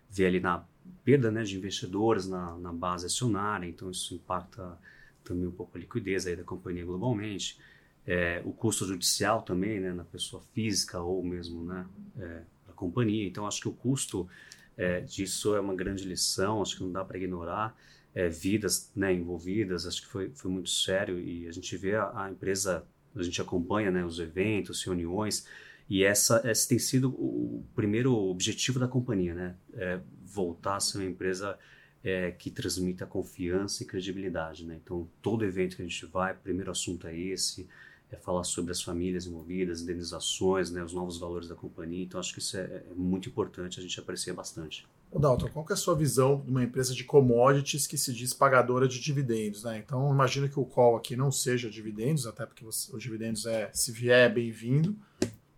[0.08, 0.64] vê ali na
[1.04, 4.78] perda, né, de investidores na, na base acionária, então isso impacta
[5.22, 7.58] também um pouco a liquidez aí da companhia globalmente
[8.06, 11.86] é, o custo judicial também, né, na pessoa física ou mesmo né,
[12.18, 13.26] é, a companhia.
[13.26, 14.28] Então, acho que o custo
[14.76, 17.76] é, disso é uma grande lição, acho que não dá para ignorar.
[18.12, 22.24] É, vidas né, envolvidas, acho que foi, foi muito sério e a gente vê a,
[22.24, 22.84] a empresa,
[23.14, 25.46] a gente acompanha né, os eventos, reuniões,
[25.90, 29.56] e essa, esse tem sido o primeiro objetivo da companhia, né?
[29.74, 31.58] É voltar a ser uma empresa
[32.02, 34.78] é, que transmita confiança e credibilidade, né?
[34.82, 37.68] Então, todo evento que a gente vai, primeiro assunto é esse,
[38.10, 42.04] é falar sobre as famílias envolvidas, indenizações, né, os novos valores da companhia.
[42.04, 44.86] Então, acho que isso é, é muito importante, a gente aprecia bastante.
[45.10, 48.32] O Dalton, qual é a sua visão de uma empresa de commodities que se diz
[48.32, 49.64] pagadora de dividendos?
[49.64, 49.82] Né?
[49.84, 53.90] Então, imagino que o call aqui não seja dividendos, até porque os dividendos, é, se
[53.90, 54.96] vier, é bem-vindo.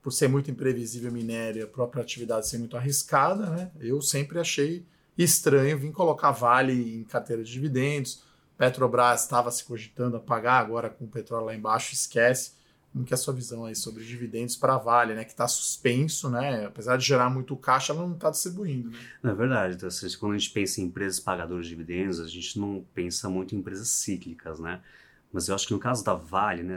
[0.00, 3.70] Por ser muito imprevisível minério, a própria atividade ser muito arriscada, né?
[3.78, 4.84] eu sempre achei
[5.16, 8.22] estranho vir colocar Vale em carteira de dividendos
[8.62, 12.52] Petrobras estava se cogitando a pagar, agora com o petróleo lá embaixo, esquece.
[12.92, 15.24] Como que é a sua visão aí sobre dividendos para a Vale, né?
[15.24, 16.64] Que está suspenso, né?
[16.66, 18.90] Apesar de gerar muito caixa, ela não está distribuindo.
[18.90, 19.32] Né?
[19.32, 19.74] É verdade.
[19.74, 19.88] Então,
[20.20, 23.58] quando a gente pensa em empresas pagadoras de dividendos, a gente não pensa muito em
[23.58, 24.80] empresas cíclicas, né?
[25.32, 26.76] Mas eu acho que no caso da Vale, né,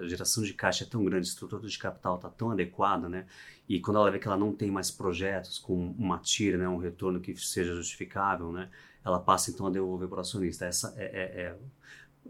[0.00, 3.24] a geração de caixa é tão grande, a estrutura de capital está tão adequada, né?
[3.68, 6.78] E quando ela vê que ela não tem mais projetos com uma tira, né, um
[6.78, 8.68] retorno que seja justificável, né?
[9.04, 10.66] Ela passa então a devolver para o acionista.
[10.66, 11.42] Essa é, é,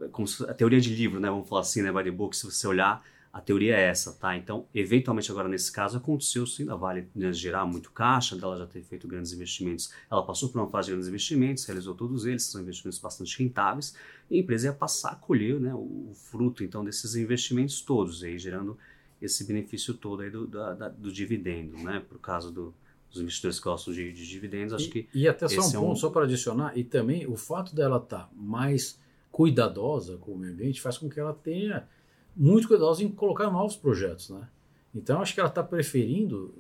[0.05, 1.29] é como a teoria de livro, né?
[1.29, 1.93] Vamos falar assim, né?
[1.93, 4.37] By book, se você olhar, a teoria é essa, tá?
[4.37, 8.67] Então, eventualmente agora nesse caso aconteceu sim da Vale né, gerar muito caixa, dela já
[8.67, 9.93] ter feito grandes investimentos.
[10.11, 13.95] Ela passou por uma fase de grandes investimentos, realizou todos eles, são investimentos bastante rentáveis,
[14.29, 18.37] e a empresa ia passar a colher né, o, fruto então desses investimentos todos, aí
[18.37, 18.77] gerando
[19.23, 22.03] esse benefício todo aí do, da, da, do dividendo, né?
[22.09, 22.75] Por causa do,
[23.13, 25.09] os investidores gostam de, de dividendos, acho e, que.
[25.13, 25.97] E até só um ponto, é um...
[25.97, 28.99] só para adicionar, e também o fato dela estar tá mais
[29.31, 31.89] cuidadosa com o meio ambiente faz com que ela tenha
[32.37, 34.49] muito cuidadosa em colocar novos projetos, né?
[34.95, 36.53] Então acho que ela está preferindo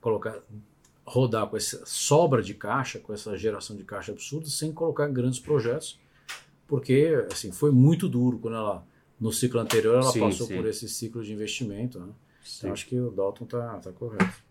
[0.00, 0.42] colocar
[1.04, 5.40] rodar com essa sobra de caixa, com essa geração de caixa absurda, sem colocar grandes
[5.40, 6.00] projetos,
[6.66, 8.86] porque assim foi muito duro quando ela
[9.20, 10.56] no ciclo anterior ela sim, passou sim.
[10.56, 12.12] por esse ciclo de investimento, né?
[12.58, 14.41] Então acho que o Dalton tá, tá correto.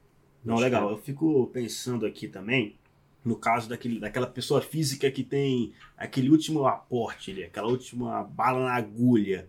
[0.43, 0.89] Não, legal.
[0.89, 2.75] Eu fico pensando aqui também
[3.23, 8.65] no caso daquele, daquela pessoa física que tem aquele último aporte, ali, aquela última bala
[8.65, 9.47] na agulha.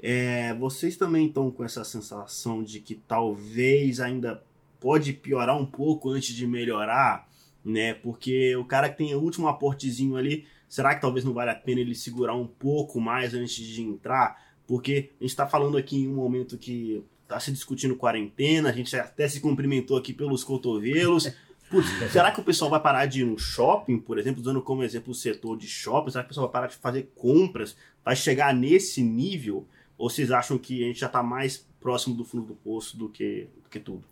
[0.00, 4.42] É, vocês também estão com essa sensação de que talvez ainda
[4.80, 7.28] pode piorar um pouco antes de melhorar,
[7.64, 7.94] né?
[7.94, 11.54] Porque o cara que tem o último aportezinho ali, será que talvez não vale a
[11.54, 14.42] pena ele segurar um pouco mais antes de entrar?
[14.66, 18.72] Porque a gente está falando aqui em um momento que tá se discutindo quarentena, a
[18.72, 21.32] gente até se cumprimentou aqui pelos cotovelos.
[21.70, 24.84] Putz, será que o pessoal vai parar de ir no shopping, por exemplo, usando como
[24.84, 26.10] exemplo o setor de shopping?
[26.10, 27.76] Será que o pessoal vai parar de fazer compras?
[28.04, 29.66] Vai chegar nesse nível?
[29.96, 33.08] Ou vocês acham que a gente já está mais próximo do fundo do poço do
[33.08, 34.04] que, do que tudo?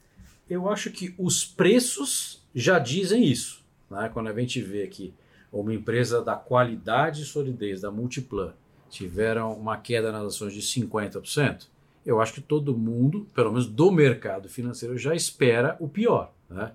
[0.48, 3.62] Eu acho que os preços já dizem isso.
[3.90, 4.10] Né?
[4.12, 5.14] Quando a gente vê que
[5.52, 8.54] uma empresa da qualidade e solidez da Multiplan
[8.88, 11.66] tiveram uma queda nas ações de 50%,
[12.04, 16.32] eu acho que todo mundo, pelo menos do mercado financeiro, já espera o pior.
[16.50, 16.72] Né?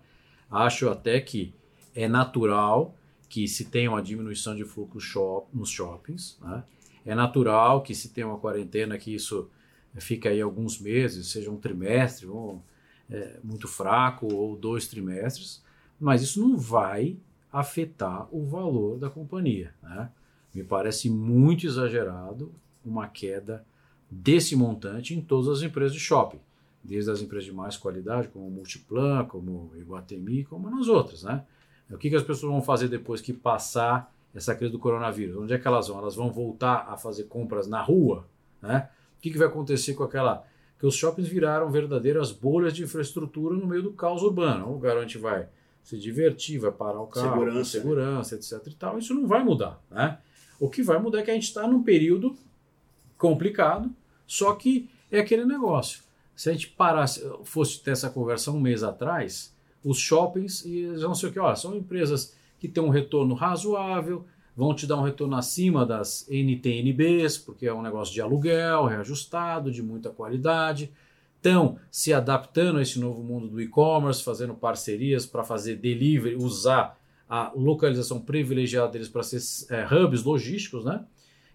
[0.49, 1.53] Acho até que
[1.93, 2.95] é natural
[3.29, 6.37] que se tenha uma diminuição de fluxo shop, nos shoppings.
[6.41, 6.63] Né?
[7.05, 9.49] É natural que se tenha uma quarentena que isso
[9.95, 12.61] fica aí alguns meses, seja um trimestre, ou,
[13.09, 15.63] é, muito fraco, ou dois trimestres,
[15.99, 17.17] mas isso não vai
[17.51, 19.73] afetar o valor da companhia.
[19.81, 20.09] Né?
[20.53, 22.53] Me parece muito exagerado
[22.85, 23.65] uma queda
[24.09, 26.39] desse montante em todas as empresas de shopping,
[26.83, 31.43] desde as empresas de mais qualidade, como Multiplan, como Iguatemi, como nas outras, né?
[31.89, 35.53] O que, que as pessoas vão fazer depois que passar essa crise do coronavírus, onde
[35.53, 35.99] é que elas vão?
[35.99, 38.25] Elas vão voltar a fazer compras na rua,
[38.61, 38.89] né?
[39.17, 40.45] O que, que vai acontecer com aquela
[40.79, 44.91] que os shoppings viraram verdadeiras bolhas de infraestrutura no meio do caos urbano, um lugar
[44.91, 45.47] onde a gente vai
[45.83, 48.41] se divertir, vai parar o carro, Segurança, segurança né?
[48.41, 48.99] etc e tal.
[48.99, 50.19] Isso não vai mudar, né?
[50.59, 52.35] O que vai mudar é que a gente está num período
[53.17, 53.91] complicado,
[54.25, 56.01] só que é aquele negócio.
[56.35, 61.15] Se a gente parasse, fosse ter essa conversa um mês atrás, os shoppings, e não
[61.15, 65.03] sei o que, olha, são empresas que têm um retorno razoável, vão te dar um
[65.03, 70.91] retorno acima das NTNBs, porque é um negócio de aluguel, reajustado, de muita qualidade.
[71.35, 76.99] Estão se adaptando a esse novo mundo do e-commerce, fazendo parcerias para fazer delivery, usar
[77.29, 79.39] a localização privilegiada deles para ser
[79.69, 81.05] é, hubs logísticos, né?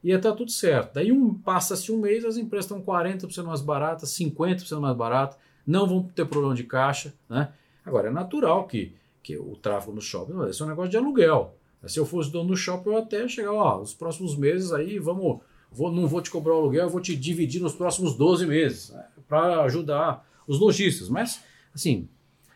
[0.02, 0.94] E está tudo certo.
[0.94, 5.86] Daí um, passa-se um mês, as empresas estão 40% mais baratas, 50% mais baratas, não
[5.86, 7.52] vão ter problema de caixa, né?
[7.84, 11.56] Agora, é natural que, que o tráfego no shopping, esse é um negócio de aluguel.
[11.86, 15.40] Se eu fosse dono do shopping, eu até chegar, ó, os próximos meses aí, vamos,
[15.70, 18.90] vou, não vou te cobrar o aluguel, eu vou te dividir nos próximos 12 meses,
[18.90, 21.08] né, para ajudar os lojistas.
[21.08, 21.42] Mas,
[21.74, 22.08] assim,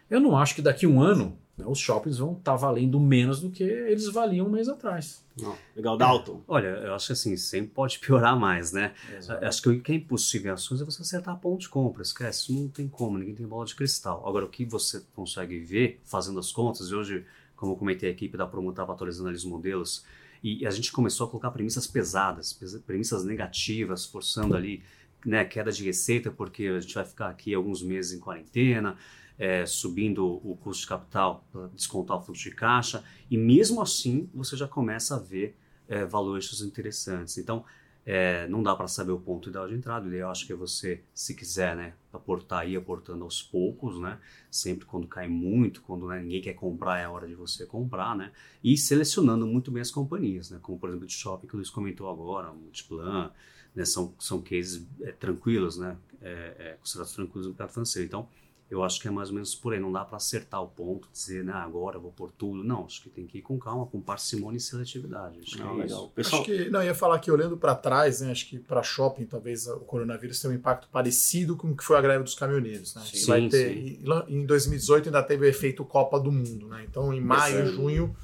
[0.09, 3.50] eu não acho que daqui um ano os shoppings vão estar tá valendo menos do
[3.50, 5.24] que eles valiam um mês atrás.
[5.40, 5.57] Não.
[5.74, 6.42] Legal, Dalton.
[6.46, 8.92] Olha, eu acho que assim, sempre pode piorar mais, né?
[9.16, 9.44] Exato.
[9.44, 12.02] Acho que o que é impossível em ações é você acertar a ponto de compra,
[12.02, 14.26] esquece, isso não tem como, ninguém tem bola de cristal.
[14.26, 18.12] Agora, o que você consegue ver fazendo as contas, e hoje, como eu comentei, a
[18.12, 20.04] equipe da Promo estava atualizando ali os modelos,
[20.42, 22.52] e a gente começou a colocar premissas pesadas,
[22.86, 24.82] premissas negativas, forçando ali
[25.24, 28.96] né, queda de receita, porque a gente vai ficar aqui alguns meses em quarentena,
[29.39, 34.28] é, subindo o custo de capital para descontar o fluxo de caixa, e mesmo assim
[34.34, 35.57] você já começa a ver
[35.89, 37.39] é, valuations interessantes.
[37.39, 37.64] Então,
[38.09, 40.09] é, não dá para saber o ponto ideal de entrada.
[40.09, 44.87] Eu acho que é você, se quiser, né, aportar e aportando aos poucos, né, sempre
[44.87, 48.30] quando cai muito, quando né, ninguém quer comprar, é a hora de você comprar, né,
[48.62, 51.68] e selecionando muito bem as companhias, né, como por exemplo de shopping que o Luiz
[51.68, 53.32] comentou agora, Multiplan,
[53.74, 58.07] né, são, são cases é, tranquilos, né, é, é, considerados tranquilos no mercado financeiro.
[58.07, 58.28] Então,
[58.68, 59.78] eu acho que é mais ou menos por aí.
[59.78, 62.64] Não dá para acertar o ponto, dizer, né, agora eu vou por tudo.
[62.64, 65.38] Não, acho que tem que ir com calma, com parcimônia e seletividade.
[65.40, 66.08] Acho não, que é legal.
[66.08, 66.42] Pessoal...
[66.42, 69.68] Acho que, não, ia falar que olhando para trás, né, acho que para shopping talvez
[69.68, 72.94] o coronavírus tenha um impacto parecido com o que foi a greve dos caminhoneiros.
[72.94, 73.02] Né?
[73.04, 74.00] Sim, vai ter, sim.
[74.28, 76.66] Em 2018 ainda teve o efeito Copa do Mundo.
[76.66, 76.84] Né?
[76.88, 78.16] Então em maio, junho,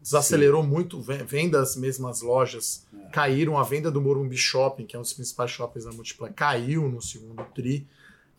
[0.00, 0.68] desacelerou sim.
[0.68, 1.00] muito.
[1.00, 3.08] Vendas mesmo as lojas é.
[3.10, 3.58] caíram.
[3.58, 7.02] A venda do Morumbi Shopping, que é um dos principais shoppings da Multiplan, caiu no
[7.02, 7.84] segundo TRI.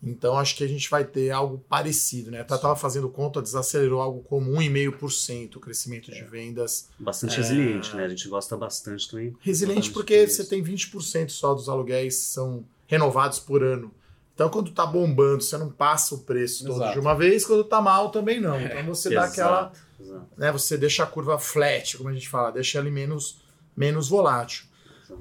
[0.02, 2.42] Então acho que a gente vai ter algo parecido, né?
[2.42, 6.90] Estava fazendo conta, desacelerou algo como 1,5% o crescimento de vendas.
[6.98, 7.38] Bastante é...
[7.38, 8.06] resiliente, né?
[8.06, 9.36] A gente gosta bastante também.
[9.42, 13.92] Resiliente porque você tem 20% só dos aluguéis são renovados por ano.
[14.34, 16.94] Então quando tá bombando, você não passa o preço todo Exato.
[16.94, 18.60] de uma vez, quando tá mal também não.
[18.60, 20.28] Então você é, dá aquela, Exato.
[20.38, 23.38] né, você deixa a curva flat, como a gente fala, deixa ele menos
[23.76, 24.69] menos volátil.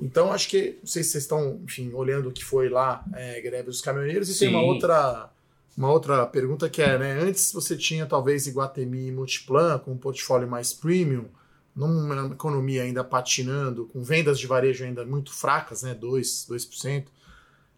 [0.00, 3.40] Então, acho que, não sei se vocês estão, enfim, olhando o que foi lá, é,
[3.40, 4.38] greve dos caminhoneiros, e Sim.
[4.40, 5.30] tem uma outra,
[5.76, 9.96] uma outra pergunta que é, né, antes você tinha talvez Iguatemi e Multiplan com um
[9.96, 11.26] portfólio mais premium,
[11.74, 17.04] numa economia ainda patinando, com vendas de varejo ainda muito fracas, né, 2%, 2%,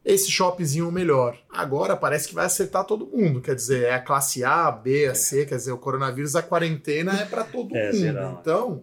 [0.02, 1.38] esse shoppings iam melhor.
[1.50, 5.14] Agora parece que vai acertar todo mundo, quer dizer, é a classe A, B, a
[5.14, 8.00] C, quer dizer, o coronavírus, a quarentena é para todo é, mundo.
[8.00, 8.38] Geral.
[8.40, 8.82] Então,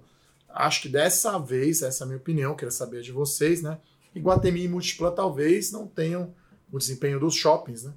[0.57, 3.79] acho que dessa vez, essa é a minha opinião, queria saber de vocês, né?
[4.15, 6.33] Iguatemi e Multiplan talvez não tenham
[6.71, 7.93] o desempenho dos shoppings, né?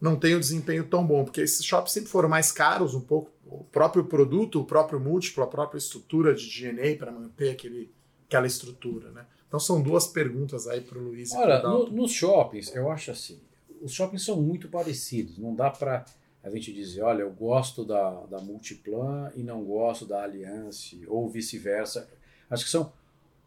[0.00, 3.64] Não tenham desempenho tão bom, porque esses shoppings sempre foram mais caros um pouco, o
[3.64, 7.92] próprio produto, o próprio múltiplo, a própria estrutura de DNA para manter aquele,
[8.26, 9.26] aquela estrutura, né?
[9.46, 11.32] Então são duas perguntas aí para o Luiz.
[11.32, 13.40] Olha, no, nos shoppings, eu acho assim,
[13.80, 16.04] os shoppings são muito parecidos, não dá para
[16.42, 21.28] a gente dizer, olha, eu gosto da, da Multiplan e não gosto da Alliance, ou
[21.28, 22.08] vice-versa.
[22.48, 22.92] Acho que são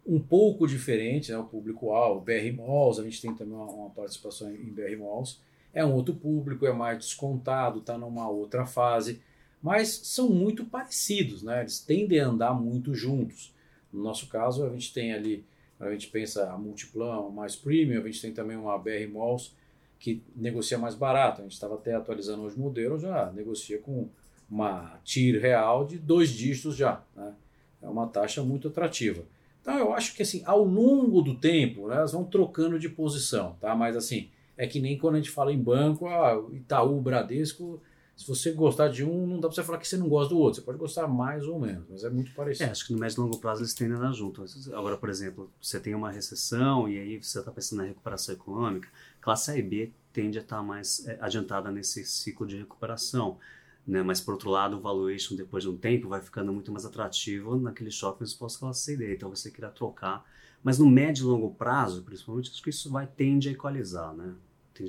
[0.05, 2.21] um pouco diferentes, né, o público-alvo.
[2.21, 5.39] BR Malls, a gente tem também uma, uma, participação em BR Malls.
[5.73, 9.21] É um outro público, é mais descontado, está numa outra fase,
[9.61, 11.61] mas são muito parecidos, né?
[11.61, 13.53] eles tendem a andar muito juntos.
[13.93, 15.45] No nosso caso, a gente tem ali,
[15.79, 19.53] a gente pensa a Multiplan mais premium, a gente tem também uma BR Malls,
[20.01, 21.41] que negocia mais barato.
[21.41, 24.09] A gente estava até atualizando os modelos, já negocia com
[24.49, 27.03] uma TIR real de dois dígitos já.
[27.15, 27.33] Né?
[27.83, 29.23] É uma taxa muito atrativa.
[29.61, 33.55] Então eu acho que assim, ao longo do tempo, né, elas vão trocando de posição,
[33.61, 33.75] tá?
[33.75, 34.27] Mas assim,
[34.57, 37.79] é que nem quando a gente fala em banco, ah, Itaú, Bradesco,
[38.17, 40.39] se você gostar de um, não dá para você falar que você não gosta do
[40.39, 40.59] outro.
[40.59, 42.69] Você pode gostar mais ou menos, mas é muito parecido.
[42.69, 44.43] É, acho que no médio e longo prazo eles tendem a andar junto.
[44.73, 48.87] Agora, por exemplo, você tem uma recessão e aí você está pensando na recuperação econômica,
[49.21, 53.37] classe A e B tende a estar mais é, adiantada nesse ciclo de recuperação.
[53.87, 54.03] né?
[54.03, 57.57] Mas por outro lado, o valuation depois de um tempo vai ficando muito mais atrativo
[57.57, 60.25] naqueles shoppings pós-classe D, então você queira trocar.
[60.63, 64.35] Mas no médio e longo prazo, principalmente, acho que isso vai tende a equalizar, né?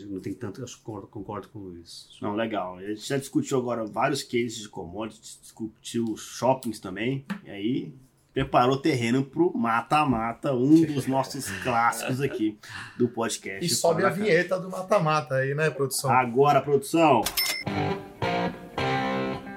[0.09, 2.17] Não tem tanto, que concordo, concordo com o Luiz.
[2.21, 2.79] Não, legal.
[2.79, 7.95] A gente já discutiu agora vários cases de commodities, discutiu shoppings também, e aí
[8.33, 12.59] preparou terreno pro mata-mata, um dos nossos clássicos aqui
[12.97, 13.65] do podcast.
[13.65, 16.11] E sobe a vinheta do mata-mata aí, né, produção?
[16.11, 17.23] Agora, produção.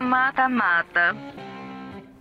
[0.01, 1.15] Mata-mata.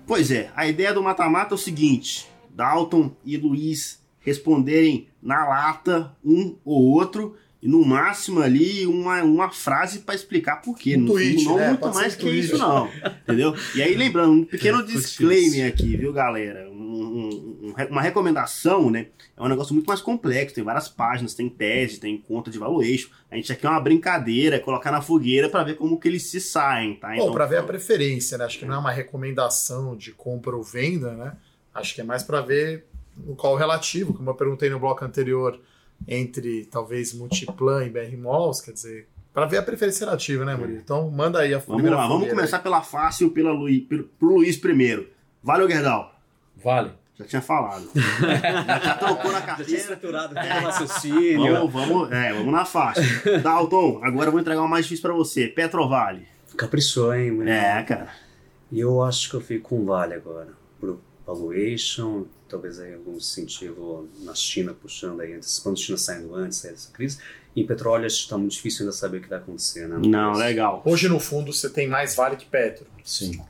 [0.07, 6.16] Pois é, a ideia do mata-mata é o seguinte: Dalton e Luiz responderem na lata
[6.24, 7.36] um ou outro.
[7.64, 10.96] E no máximo ali uma, uma frase para explicar por quê.
[10.98, 11.68] Um não, tweet, não né?
[11.68, 12.44] muito Pode mais que tweet.
[12.44, 12.90] isso, não.
[13.22, 13.54] Entendeu?
[13.74, 16.68] E aí, lembrando, um pequeno É, disclaimer aqui, viu, galera?
[16.70, 19.06] Um- um- um- uma recomendação, né?
[19.34, 20.54] É um negócio muito mais complexo.
[20.54, 23.08] Tem várias páginas, tem tese, tem conta de valuation.
[23.30, 26.24] A gente aqui é uma brincadeira, é colocar na fogueira para ver como que eles
[26.24, 27.14] se saem, tá?
[27.16, 28.44] Bom, para ver a preferência, né?
[28.44, 31.32] Acho que não é uma recomendação de compra ou venda, né?
[31.74, 32.84] Acho que é mais para ver
[33.26, 35.58] o qual o relativo, como eu perguntei no bloco anterior,
[36.07, 40.78] entre talvez Multiplan e BR Malls, quer dizer, para ver a preferência relativa, né, Murilo?
[40.78, 44.28] Então manda aí a Vamos primeira lá, vamos começar pela fácil, pela Luiz, pelo, pro
[44.34, 45.09] Luiz primeiro.
[45.42, 46.14] Valeu, Gerdal.
[46.62, 46.92] Vale.
[47.18, 47.88] Já tinha falado.
[47.95, 49.80] já, já trocou na Já tinha carteira.
[49.80, 51.53] estruturado o raciocínio.
[51.55, 53.38] Vamos, vamos, é, vamos na faixa.
[53.40, 55.47] Dalton, agora eu vou entregar uma mais difícil pra você.
[55.47, 56.26] Petrovale.
[56.57, 57.30] Caprichou, hein?
[57.30, 57.80] mulher?
[57.80, 58.09] É, cara.
[58.70, 60.49] E eu acho que eu fico com Vale agora.
[61.26, 66.90] Valuation, talvez aí algum incentivo na China puxando aí, antecipando a China saindo antes dessa
[66.92, 67.18] crise.
[67.56, 69.98] E em petróleo acho que está muito difícil ainda saber o que vai acontecer, né?
[70.04, 70.82] Não, legal.
[70.84, 72.86] Hoje, no fundo, você tem mais vale que Petro.
[73.04, 73.40] Sim.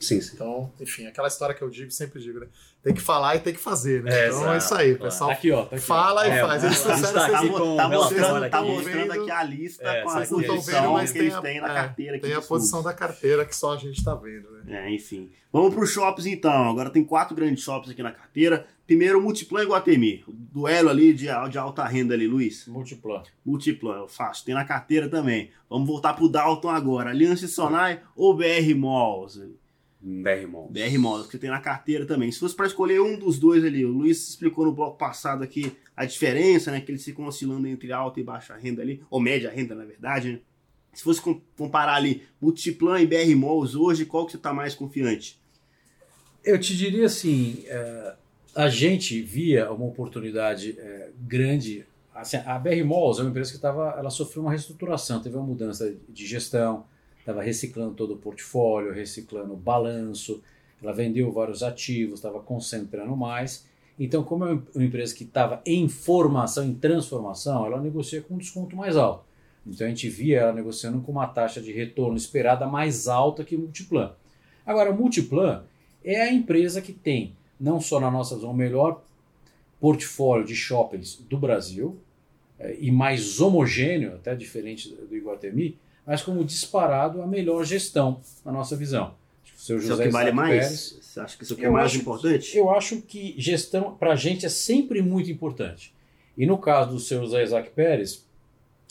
[0.00, 0.32] Sim, sim.
[0.34, 2.46] Então, enfim, aquela história que eu digo, sempre digo, né?
[2.82, 4.10] Tem que falar e tem que fazer, né?
[4.12, 5.10] É, então exato, é isso aí, claro.
[5.10, 5.30] pessoal.
[5.30, 5.62] Tá aqui, ó.
[5.64, 6.24] Tá aqui, Fala ó.
[6.24, 6.64] e É, faz.
[6.64, 8.68] Eles a gente trouxeram tá Tá, com tá o mostrando, tá aqui.
[8.68, 11.38] mostrando aqui a lista É, com a vocês não estão posição vendo, mas que eles
[11.40, 12.16] têm na é, carteira.
[12.16, 14.86] aqui tem a posição da carteira que só a gente tá vendo, né?
[14.86, 15.30] É, enfim.
[15.50, 16.68] Vamos para os shops então.
[16.70, 18.66] Agora tem quatro grandes shops aqui na carteira.
[18.86, 20.22] Primeiro, Multiplan e Guatemi.
[20.28, 22.66] O duelo ali de, de alta renda ali, Luiz.
[22.66, 23.22] Multiplan.
[23.46, 24.44] Multiplan, fácil.
[24.44, 25.50] Tem na carteira também.
[25.70, 27.08] Vamos voltar pro Dalton agora.
[27.08, 29.40] Aliança e Sonai ou BR Malls?
[30.06, 30.70] BR Malls.
[30.70, 32.30] BR Malls, que você tem na carteira também.
[32.30, 35.72] Se fosse para escolher um dos dois ali, o Luiz explicou no bloco passado aqui
[35.96, 36.80] a diferença, né?
[36.80, 40.32] Que eles ficam oscilando entre alta e baixa renda ali, ou média renda, na verdade,
[40.32, 40.40] né?
[40.92, 44.74] Se fosse com- comparar ali Multiplan e BR Malls hoje, qual que você tá mais
[44.74, 45.40] confiante?
[46.44, 48.14] Eu te diria assim, é,
[48.54, 51.86] a gente via uma oportunidade é, grande.
[52.14, 55.46] Assim, a BR Malls é uma empresa que estava, ela sofreu uma reestruturação, teve uma
[55.46, 56.84] mudança de gestão,
[57.24, 60.42] estava reciclando todo o portfólio, reciclando o balanço,
[60.82, 63.66] ela vendeu vários ativos, estava concentrando mais.
[63.98, 68.38] Então, como é uma empresa que estava em formação, em transformação, ela negocia com um
[68.38, 69.24] desconto mais alto.
[69.66, 73.56] Então a gente via ela negociando com uma taxa de retorno esperada mais alta que
[73.56, 74.12] o Multiplan.
[74.66, 75.64] Agora, o Multiplan
[76.04, 79.02] é a empresa que tem, não só na nossa visão, o melhor
[79.80, 81.98] portfólio de shoppings do Brasil,
[82.58, 88.52] eh, e mais homogêneo, até diferente do Iguatemi, mas como disparado a melhor gestão, na
[88.52, 89.14] nossa visão.
[89.42, 90.64] Acho que o seu Isso é o José que vale Isaac mais?
[90.64, 92.56] Pérez- Você acha que isso é Eu mais acho- importante?
[92.58, 95.94] eu acho que gestão para a gente é sempre muito importante.
[96.36, 98.24] E no caso do seu José Isaac Pérez,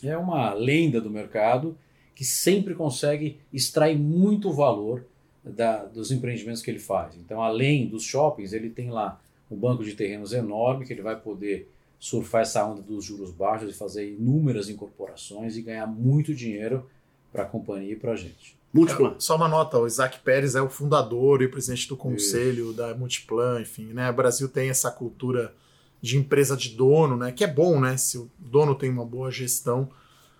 [0.01, 1.77] é uma lenda do mercado
[2.15, 5.05] que sempre consegue extrair muito valor
[5.43, 7.15] da- dos empreendimentos que ele faz.
[7.17, 9.19] Então, além dos shoppings, ele tem lá
[9.51, 13.73] um banco de terrenos enorme que ele vai poder surfar essa onda dos juros baixos
[13.73, 16.89] e fazer inúmeras incorporações e ganhar muito dinheiro
[17.33, 18.55] para a companhia e para a gente.
[18.71, 19.15] Multiplan.
[19.19, 22.95] Só uma nota, o Isaac Pérez é o fundador e o presidente do conselho da
[22.95, 24.09] Multiplan, enfim, né?
[24.09, 25.53] O Brasil tem essa cultura
[26.01, 27.31] de empresa de dono, né?
[27.31, 27.97] Que é bom, né?
[27.97, 29.89] Se o dono tem uma boa gestão.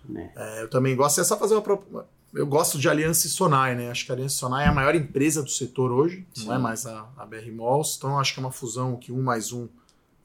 [0.08, 0.32] né?
[0.36, 2.06] É, eu também gosto, é só fazer uma.
[2.34, 3.90] Eu gosto de Aliança e Sonai, né?
[3.90, 6.46] Acho que a Aliança e Sonai é a maior empresa do setor hoje, Sim.
[6.46, 7.94] não é mais a, a BR Malls.
[7.96, 9.68] Então acho que é uma fusão que um mais um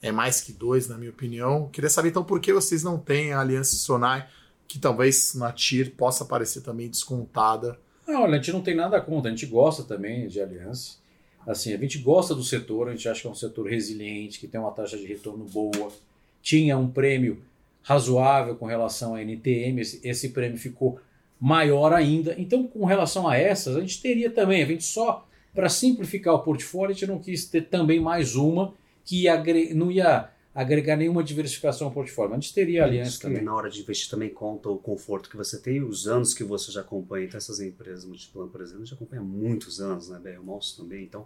[0.02, 1.70] é mais que dois, na minha opinião.
[1.72, 4.28] Queria saber então por que vocês não têm a Aliança e Sonai,
[4.70, 7.78] que talvez na TIR possa aparecer também descontada.
[8.08, 10.98] Não, olha, a gente não tem nada contra, a gente gosta também de aliança.
[11.46, 14.48] Assim, a gente gosta do setor, a gente acha que é um setor resiliente, que
[14.48, 15.92] tem uma taxa de retorno boa.
[16.40, 17.42] Tinha um prêmio
[17.82, 21.00] razoável com relação à NTM, esse, esse prêmio ficou
[21.40, 22.36] maior ainda.
[22.38, 26.44] Então, com relação a essas, a gente teria também, a gente só, para simplificar o
[26.44, 29.26] portfólio, a gente não quis ter também mais uma que
[29.74, 30.30] não ia
[30.62, 32.34] agregar nenhuma diversificação ao portfólio.
[32.34, 33.46] A gente teria aliança Isso também também.
[33.46, 36.44] na hora de investir também conta o conforto que você tem e os anos que
[36.44, 37.26] você já acompanha.
[37.26, 40.20] Então essas empresas, Multiplan, por exemplo, já acompanha há muitos anos, né?
[40.22, 41.04] BR Malls também.
[41.04, 41.26] Então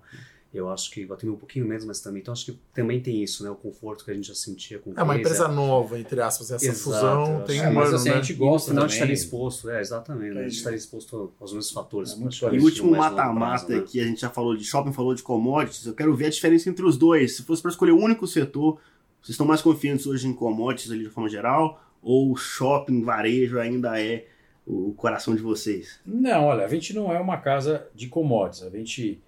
[0.54, 2.22] Eu acho que vai ter um pouquinho menos, mas também.
[2.22, 3.50] Então acho que também tem isso, né?
[3.50, 6.52] O conforto que a gente já sentia com É uma empresa nova, entre aspas.
[6.52, 8.16] Essa Exato, fusão tem um É, mas ano, assim, né?
[8.16, 8.86] a gente gosta também.
[8.86, 10.36] estaria exposto, é, exatamente.
[10.36, 10.42] né?
[10.42, 12.12] A gente estaria exposto aos mesmos fatores.
[12.14, 13.84] É E o último mata-mata né?
[13.88, 16.70] que a gente já falou de shopping, falou de commodities, eu quero ver a diferença
[16.70, 17.36] entre os dois.
[17.38, 18.80] Se fosse para escolher um único setor,
[19.24, 21.82] vocês estão mais confiantes hoje em commodities ali de forma geral?
[22.02, 24.28] Ou shopping, varejo ainda é
[24.68, 26.00] o coração de vocês?
[26.06, 28.64] Não, olha, a gente não é uma casa de commodities.
[28.64, 29.22] A gente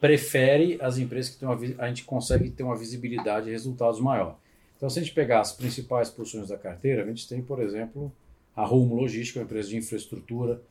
[0.00, 4.38] prefere as empresas que têm uma, a gente consegue ter uma visibilidade e resultados maior.
[4.76, 8.10] Então, se a gente pegar as principais posições da carteira, a gente tem, por exemplo,
[8.56, 10.62] a Rumo Logística, uma empresa de infraestrutura,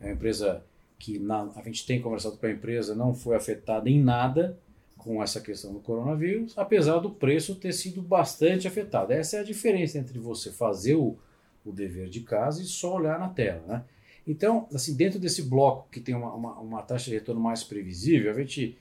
[0.00, 0.62] é uma empresa
[0.98, 4.58] que na- a gente tem conversado com a empresa, não foi afetada em nada
[4.98, 9.12] com essa questão do coronavírus, apesar do preço ter sido bastante afetado.
[9.12, 11.16] Essa é a diferença entre você fazer o,
[11.64, 13.84] o dever de casa e só olhar na tela, né?
[14.26, 18.30] Então, assim, dentro desse bloco que tem uma, uma, uma taxa de retorno mais previsível,
[18.30, 18.76] a gente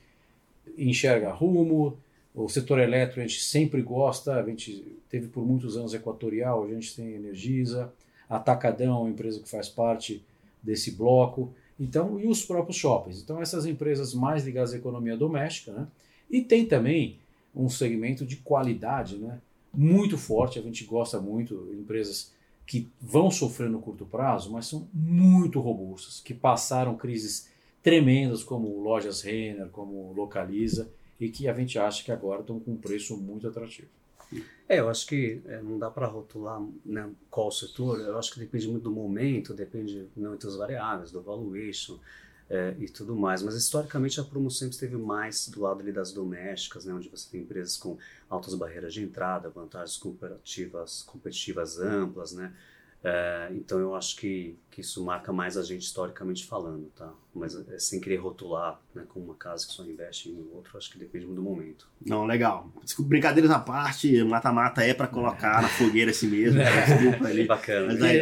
[0.77, 1.97] enxerga rumo,
[2.35, 6.67] o setor elétrico a gente sempre gosta, a gente teve por muitos anos Equatorial, a
[6.67, 7.93] gente tem Energisa,
[8.29, 10.21] Atacadão, uma empresa que faz parte
[10.61, 13.21] desse bloco, então, e os próprios shoppings.
[13.21, 15.87] Então, essas empresas mais ligadas à economia doméstica, né?
[16.29, 17.19] E tem também
[17.55, 19.39] um segmento de qualidade, né?
[19.73, 22.31] Muito forte, a gente gosta muito, empresas
[22.65, 27.49] que vão sofrer no curto prazo, mas são muito robustas, que passaram crises
[27.81, 32.71] tremendas como lojas Renner, como Localiza, e que a gente acha que agora estão com
[32.71, 33.87] um preço muito atrativo.
[34.67, 38.01] É, eu acho que é, não dá para rotular né, qual setor.
[38.01, 41.97] Eu acho que depende muito do momento, depende de muitas variáveis, do valuation
[42.49, 43.41] é, e tudo mais.
[43.41, 47.29] Mas historicamente a Promo sempre esteve mais do lado ali das domésticas, né, onde você
[47.29, 47.97] tem empresas com
[48.29, 52.53] altas barreiras de entrada, vantagens comparativas, competitivas amplas, né?
[53.03, 57.13] É, então eu acho que, que isso marca mais a gente historicamente falando, tá?
[57.33, 60.91] Mas é, sem querer rotular, né, com uma casa que só investe em outro, acho
[60.91, 61.87] que depende muito do momento.
[62.03, 62.71] Não, legal.
[62.83, 66.59] Desculpa, brincadeiras à parte, mata-mata é para colocar na fogueira assim mesmo.
[66.87, 67.45] Desculpa ali.
[67.45, 67.87] Bacana.
[67.87, 68.19] Mas aí,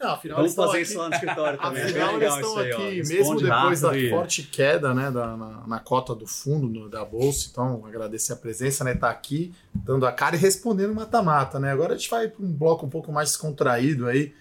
[0.00, 1.82] Não, afinal, Vamos eles fazer aqui- isso lá no escritório também.
[1.82, 5.10] é Afinal, eles legal estão aí, aqui, Responde mesmo depois da e- forte queda né,
[5.10, 7.48] da, na, na cota do fundo no- da Bolsa.
[7.50, 8.94] Então, agradecer a presença, né?
[8.94, 11.72] Tá aqui, dando a cara e respondendo mata-mata, né?
[11.72, 14.34] Agora a gente vai para um bloco um pouco mais descontraído aí,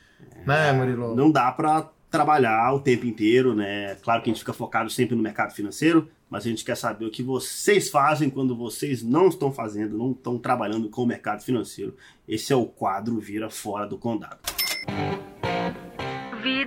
[0.45, 1.15] né, Murilo?
[1.15, 3.95] Não dá para trabalhar o tempo inteiro, né?
[4.01, 7.05] Claro que a gente fica focado sempre no mercado financeiro, mas a gente quer saber
[7.05, 11.41] o que vocês fazem quando vocês não estão fazendo, não estão trabalhando com o mercado
[11.43, 11.95] financeiro.
[12.27, 14.39] Esse é o quadro Vira Fora do Condado.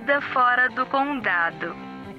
[0.09, 1.67] Vida fora do condado.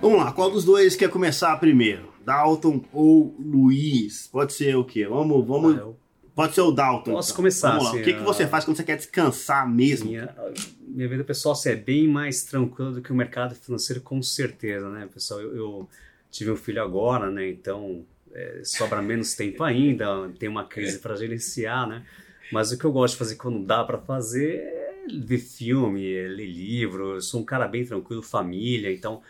[0.00, 2.14] Vamos lá, qual dos dois quer começar primeiro?
[2.24, 4.28] Dalton ou Luiz?
[4.28, 5.08] Pode ser o quê?
[5.08, 5.74] Vamos, vamos.
[5.74, 5.96] Ah, eu-
[6.32, 7.10] Pode ser o Dalton.
[7.10, 7.36] Posso então.
[7.38, 7.90] começar, Vamos lá.
[7.90, 10.08] assim, o que, que a- você faz quando você quer descansar mesmo?
[10.08, 10.32] Minha,
[10.86, 14.88] minha vida pessoal assim, é bem mais tranquila do que o mercado financeiro, com certeza,
[14.88, 15.40] né, pessoal?
[15.40, 15.88] Eu, eu
[16.30, 17.48] tive um filho agora, né?
[17.50, 22.04] Então é, sobra menos tempo ainda, tem uma crise para gerenciar, né?
[22.52, 24.79] Mas o que eu gosto de fazer quando dá para fazer é
[25.24, 27.14] ver filme, é ler livro.
[27.14, 29.22] Eu sou um cara bem tranquilo, família, então.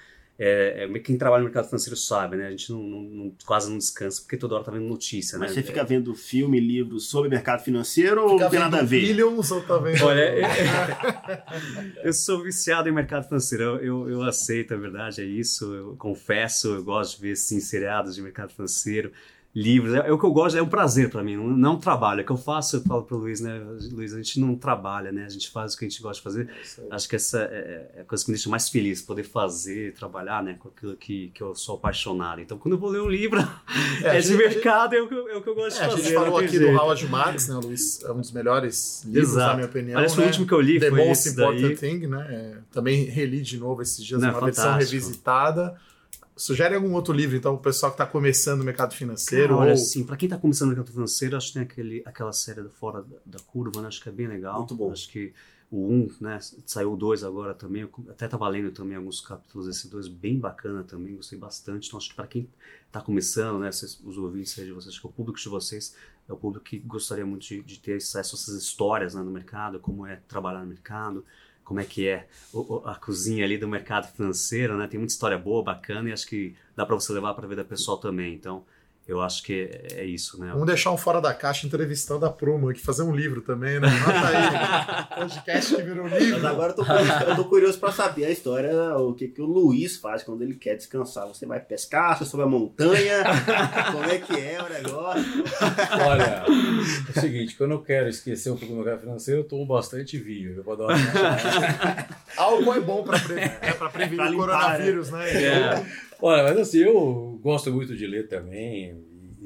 [0.42, 2.46] É, é, quem trabalha no mercado financeiro sabe, né?
[2.46, 5.54] A gente não, não- quase não descansa porque toda hora tá vendo notícia, Mas né?
[5.56, 9.00] você fica vendo filme, livros sobre mercado financeiro ou Fica não tem nada a ver?
[9.02, 10.02] Billions ou tá vendo...
[10.02, 11.44] Olha, é-
[12.02, 15.94] eu sou viciado em mercado financeiro, eu, eu, eu aceito, a verdade é isso, eu
[15.98, 19.12] confesso, eu gosto de ver sim, seriados de mercado financeiro,
[19.54, 21.74] livros, é, é o que eu gosto, é um prazer para mim, não, não é
[21.74, 24.38] um trabalho, é o que eu faço, eu falo pro Luiz, né, Luiz, a gente
[24.38, 26.50] não trabalha, né, a gente faz o que a gente gosta de fazer,
[26.88, 30.40] acho que essa é, é a coisa que me deixa mais feliz, poder fazer, trabalhar,
[30.42, 33.40] né, com aquilo que, que eu sou apaixonado, então quando eu vou ler um livro,
[34.02, 35.78] É, a é, de gente- mercado, é o, que eu, é o que eu gosto
[35.80, 36.72] É, a de fazer, gente falou aqui jeito.
[36.72, 38.02] do Howard Marks, né, Luiz?
[38.02, 39.48] É um dos melhores livros, Exato.
[39.48, 40.08] na minha opinião.
[40.08, 40.22] Foi né?
[40.22, 41.76] o último que eu li, The foi Most Important daí.
[41.76, 42.26] Thing, né?
[42.30, 45.76] É, também reli de novo esses dias, Não, uma versão revisitada.
[46.40, 49.48] Sugere algum outro livro, então, pro pessoal que está começando no mercado financeiro?
[49.48, 49.74] Cara, olha, ou...
[49.74, 52.70] assim, pra quem tá começando no mercado financeiro, acho que tem aquele, aquela série do
[52.70, 53.88] Fora da, Curva, né?
[53.88, 54.56] Acho que é bem legal.
[54.60, 54.90] Muito bom.
[54.90, 55.34] Acho que
[55.70, 56.38] o 1, né?
[56.64, 57.82] Saiu o 2 agora também.
[57.82, 61.88] Eu até tava lendo também alguns capítulos desse 2, bem bacana também, gostei bastante.
[61.88, 62.48] Então, acho que para quem
[62.90, 63.70] tá começando, né?
[63.70, 65.94] Vocês, os ouvintes aí de vocês, acho que o público de vocês
[66.26, 69.30] é o público que gostaria muito de, de ter acesso a essas histórias né, no
[69.30, 71.22] mercado, como é trabalhar no mercado,
[71.70, 72.26] como é que é
[72.84, 74.88] a cozinha ali do mercado financeiro, né?
[74.88, 77.62] Tem muita história boa, bacana, e acho que dá para você levar para a vida
[77.62, 78.34] pessoal também.
[78.34, 78.64] Então,
[79.08, 80.50] eu acho que é, é isso, né?
[80.52, 83.88] Vamos deixar um fora da caixa entrevistando a Promo aqui, fazer um livro também, né?
[83.88, 85.18] Anota aí.
[85.28, 86.30] Podcast que virou livro.
[86.34, 89.42] Mas agora eu tô curioso, eu tô curioso pra saber a história, o que, que
[89.42, 91.26] o Luiz faz quando ele quer descansar.
[91.26, 93.24] Você vai pescar, você sobe a montanha,
[93.90, 95.44] como é que é o negócio?
[96.06, 99.66] Olha, é o seguinte, quando eu quero esquecer um pouco do mercado financeiro, eu tomo
[99.66, 100.54] bastante vinho.
[100.56, 100.94] Eu vou dar uma.
[102.36, 105.44] Álcool é bom para prevenir, é pra prevenir Pra o limpar, coronavírus, né?
[105.44, 106.09] É.
[106.22, 108.96] Olha, mas assim, eu gosto muito de ler também.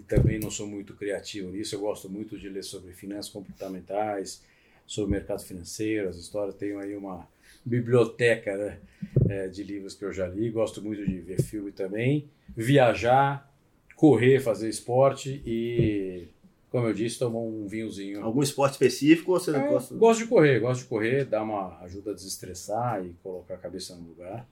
[0.09, 1.75] também não sou muito criativo nisso.
[1.77, 4.43] Eu gosto muito de ler sobre finanças comportamentais,
[4.87, 6.55] sobre mercado financeiro, as histórias.
[6.57, 7.27] Tenho aí uma
[7.65, 8.79] biblioteca né,
[9.29, 10.51] é, de livros que eu já li.
[10.51, 13.51] Gosto muito de ver filme também, viajar,
[13.97, 16.27] correr, fazer esporte e,
[16.71, 18.23] como eu disse, tomar um vinhozinho.
[18.23, 19.95] Algum esporte específico ou você É, gosta?
[19.95, 23.95] Gosto de correr, gosto de correr, dá uma ajuda a desestressar e colocar a cabeça
[23.95, 24.47] no lugar.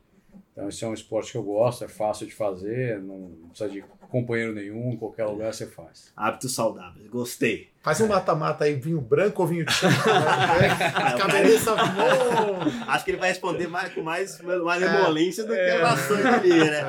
[0.52, 3.82] Então, esse é um esporte que eu gosto, é fácil de fazer, não precisa de
[4.10, 6.12] companheiro nenhum, em qualquer lugar você faz.
[6.14, 7.08] Hábitos saudáveis.
[7.08, 7.70] Gostei.
[7.80, 9.86] Faz um mata-mata aí, vinho branco ou vinho tinto?
[9.86, 10.68] né?
[11.18, 12.60] Cabeça bom!
[12.86, 16.50] Acho que ele vai responder mais, com mais, mais emolência do que a bastante ali,
[16.50, 16.82] né?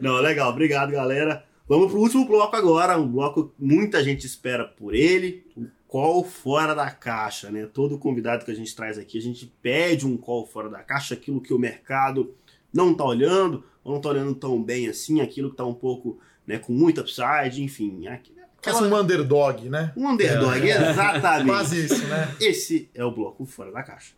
[0.00, 0.50] Não, legal.
[0.50, 1.44] Obrigado, galera.
[1.68, 6.24] Vamos pro último bloco agora, um bloco que muita gente espera por ele, o call
[6.24, 7.66] fora da caixa, né?
[7.72, 11.14] Todo convidado que a gente traz aqui, a gente pede um call fora da caixa,
[11.14, 12.34] aquilo que o mercado
[12.72, 16.18] não tá olhando, ou não tá olhando tão bem assim, aquilo que tá um pouco,
[16.46, 19.92] né, com muita upside, enfim, aqui- Quase um underdog, né?
[19.96, 21.46] um underdog, exatamente.
[21.46, 22.34] Quase isso, né?
[22.40, 24.12] Esse é o bloco fora da caixa.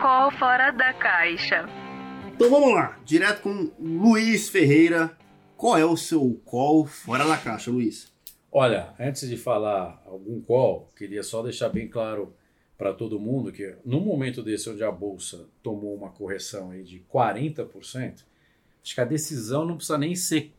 [0.00, 1.64] Qual fora da caixa?
[2.34, 5.16] Então vamos lá, direto com Luiz Ferreira.
[5.56, 8.11] Qual é o seu call fora da caixa, Luiz?
[8.54, 12.34] Olha, antes de falar algum call, queria só deixar bem claro
[12.76, 17.02] para todo mundo que no momento desse onde a bolsa tomou uma correção aí de
[17.10, 18.24] 40%,
[18.84, 20.52] acho que a decisão não precisa nem ser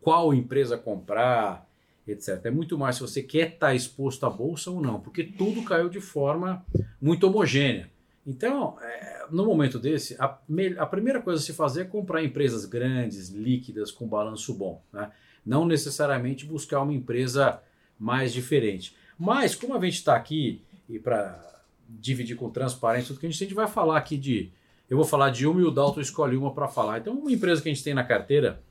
[0.00, 1.68] qual empresa comprar,
[2.08, 2.46] etc.
[2.46, 5.90] É muito mais se você quer estar exposto à bolsa ou não, porque tudo caiu
[5.90, 6.64] de forma
[6.98, 7.90] muito homogênea.
[8.26, 10.38] Então, é, no momento desse, a,
[10.78, 14.82] a primeira coisa a se fazer é comprar empresas grandes, líquidas, com balanço bom.
[14.90, 15.10] Né?
[15.44, 17.60] Não necessariamente buscar uma empresa
[17.98, 18.96] mais diferente.
[19.18, 23.42] Mas, como a gente está aqui e para dividir com transparência tudo que a gente,
[23.42, 24.52] a gente vai falar aqui de.
[24.88, 26.98] Eu vou falar de uma e o Dalton escolhe uma para falar.
[26.98, 28.62] Então, uma empresa que a gente tem na carteira,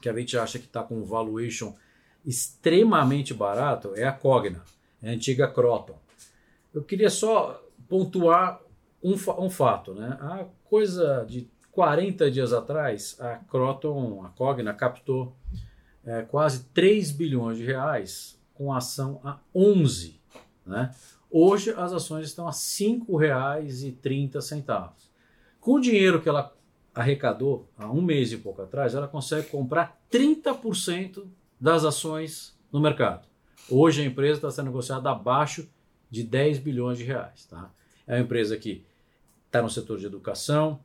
[0.00, 1.74] que a gente acha que está com um valuation
[2.24, 4.62] extremamente barato, é a Cogna,
[5.02, 5.98] é a antiga Croton.
[6.74, 8.60] Eu queria só pontuar
[9.02, 9.94] um, um fato.
[9.94, 10.18] Né?
[10.20, 15.34] A coisa de 40 dias atrás, a Croton, a Cogna, captou
[16.04, 20.18] é, quase 3 bilhões de reais com ação a 11.
[20.66, 20.92] Né?
[21.30, 24.90] Hoje as ações estão a R$ 5,30.
[25.60, 26.52] Com o dinheiro que ela
[26.94, 31.24] arrecadou há um mês e pouco atrás, ela consegue comprar 30%
[31.60, 33.26] das ações no mercado.
[33.70, 35.68] Hoje a empresa está sendo negociada abaixo
[36.10, 37.44] de 10 bilhões de reais.
[37.44, 37.70] Tá?
[38.06, 38.84] É uma empresa que
[39.46, 40.80] está no setor de educação,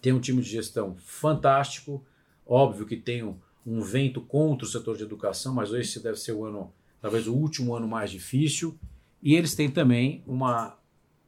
[0.00, 2.04] tem um time de gestão fantástico,
[2.46, 6.32] óbvio que tem um, um vento contra o setor de educação, mas esse deve ser
[6.32, 8.78] o ano, talvez o último ano mais difícil.
[9.22, 10.78] E eles têm também uma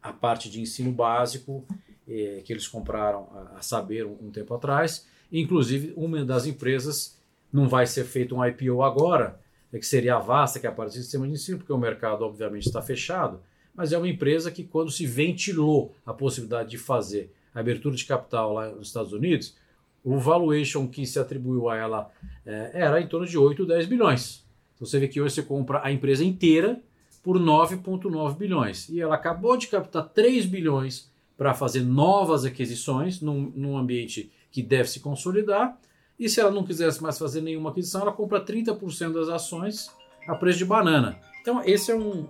[0.00, 1.66] a parte de ensino básico
[2.06, 5.06] eh, que eles compraram a, a saber um, um tempo atrás.
[5.30, 7.18] Inclusive, uma das empresas
[7.52, 9.40] não vai ser feito um IPO agora,
[9.72, 11.78] é que seria a Vasta, que é a parte do sistema de ensino, porque o
[11.78, 13.40] mercado obviamente está fechado,
[13.74, 18.04] mas é uma empresa que quando se ventilou a possibilidade de fazer a abertura de
[18.04, 19.56] capital lá nos Estados Unidos,
[20.04, 22.10] o valuation que se atribuiu a ela
[22.46, 24.44] eh, era em torno de 8, 10 bilhões.
[24.74, 26.80] Então você vê que hoje você compra a empresa inteira
[27.22, 28.88] por 9,9 bilhões.
[28.88, 34.62] E ela acabou de captar 3 bilhões para fazer novas aquisições num, num ambiente que
[34.62, 35.78] deve se consolidar.
[36.18, 39.90] E se ela não quisesse mais fazer nenhuma aquisição, ela compra 30% das ações
[40.26, 41.18] a preço de banana.
[41.40, 42.26] Então, esse é um,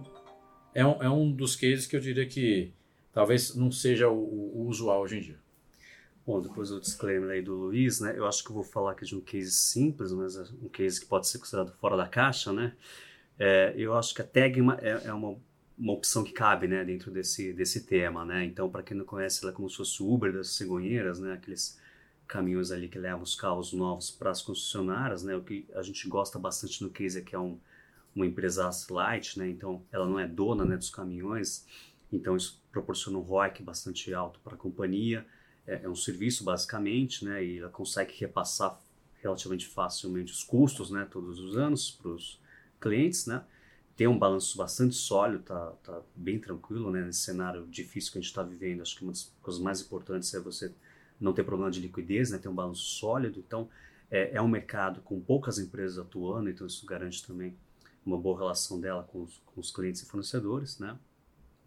[0.75, 2.73] é um, é um dos cases que eu diria que
[3.13, 5.39] talvez não seja o, o usual hoje em dia.
[6.29, 8.13] Bom, depois do disclaimer aí do Luiz, né?
[8.15, 11.01] Eu acho que eu vou falar aqui de um case simples, mas é um case
[11.01, 12.77] que pode ser considerado fora da caixa, né?
[13.39, 15.39] É, eu acho que a Tegma é, é uma,
[15.79, 18.45] uma opção que cabe, né, dentro desse, desse tema, né?
[18.45, 21.33] Então, para quem não conhece, ela é como se fosse Uber das cegonheiras, né?
[21.33, 21.81] Aqueles
[22.27, 25.35] caminhões ali que levam os carros novos para as concessionárias, né?
[25.35, 27.59] O que a gente gosta bastante no case é que é um,
[28.15, 29.49] uma empresa light, né?
[29.49, 31.65] Então, ela não é dona, né, dos caminhões.
[32.13, 35.27] Então, isso proporciona um ROIC bastante alto para a companhia.
[35.69, 37.45] É, é um serviço, basicamente, né?
[37.45, 38.81] E ela consegue repassar
[39.23, 41.07] relativamente facilmente os custos, né?
[41.11, 42.41] Todos os anos para os
[42.81, 43.45] clientes, né?
[43.95, 47.05] Tem um balanço bastante sólido, tá, tá bem tranquilo, né?
[47.05, 50.33] Nesse cenário difícil que a gente está vivendo, acho que uma das coisas mais importantes
[50.33, 50.73] é você
[51.21, 52.39] não ter problema de liquidez, né?
[52.39, 53.39] Ter um balanço sólido.
[53.47, 53.69] Então,
[54.11, 57.55] é, é um mercado com poucas empresas atuando, então isso garante também
[58.07, 60.97] uma boa relação dela com os, com os clientes e fornecedores, né?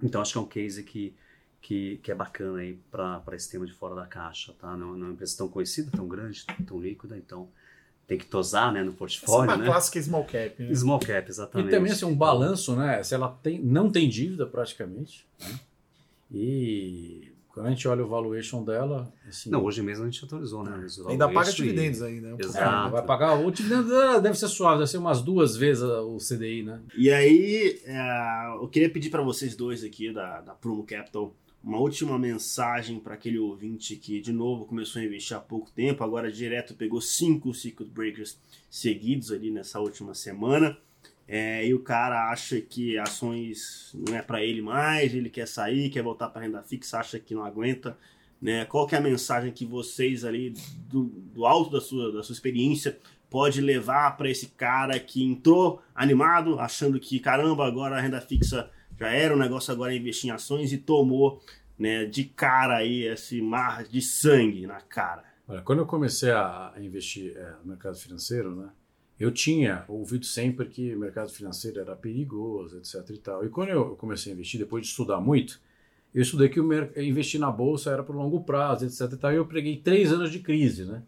[0.01, 1.15] Então, acho que é um case que,
[1.61, 4.75] que, que é bacana aí para esse tema de fora da caixa, tá?
[4.75, 7.47] Não, não é uma empresa tão conhecida, tão grande, tão líquida, então
[8.07, 9.65] tem que tosar, né, no Essa é portfólio, uma né?
[9.65, 10.61] clássica small cap.
[10.61, 10.75] Né?
[10.75, 11.69] Small cap, E exatamente.
[11.71, 13.01] também assim, um balanço, né?
[13.03, 15.59] Se ela tem, não tem dívida praticamente, né?
[16.33, 20.63] e Quando a gente olha o valuation dela, assim, Não, hoje mesmo a gente atualizou,
[20.63, 20.71] né?
[21.07, 22.35] Ainda paga valuation e- dividendos aí, né?
[22.39, 22.87] Exato.
[22.87, 26.17] é, vai pagar o dividendo ah, deve ser suave, deve ser umas duas vezes o
[26.17, 26.79] CDI, né?
[26.97, 31.33] E aí, é, eu queria pedir para vocês dois aqui da, da Prumo Capital
[31.63, 36.03] uma última mensagem para aquele ouvinte que, de novo, começou a investir há pouco tempo,
[36.03, 38.39] agora direto pegou cinco circuit breakers
[38.69, 40.77] seguidos ali nessa última semana.
[41.27, 45.89] É, e o cara acha que ações não é para ele mais, ele quer sair,
[45.89, 47.97] quer voltar para renda fixa, acha que não aguenta.
[48.41, 48.65] Né?
[48.65, 50.53] Qual que é a mensagem que vocês ali,
[50.89, 52.97] do, do alto da sua, da sua experiência,
[53.29, 58.69] pode levar para esse cara que entrou animado, achando que caramba, agora a renda fixa
[59.01, 61.41] já era, o negócio agora investir em ações e tomou
[61.77, 65.23] né, de cara aí esse mar de sangue na cara.
[65.47, 68.69] Olha, quando eu comecei a investir é, no mercado financeiro, né,
[69.19, 73.09] eu tinha ouvido sempre que o mercado financeiro era perigoso, etc.
[73.09, 73.43] E, tal.
[73.43, 75.59] e quando eu comecei a investir, depois de estudar muito,
[76.13, 76.59] eu estudei que
[76.97, 79.13] investir na bolsa era para longo prazo, etc.
[79.13, 81.01] E, tal, e eu peguei três anos de crise, né?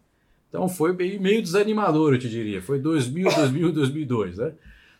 [0.50, 2.62] Então foi meio desanimador, eu te diria.
[2.62, 4.54] Foi 2000, 2000, 2002, né?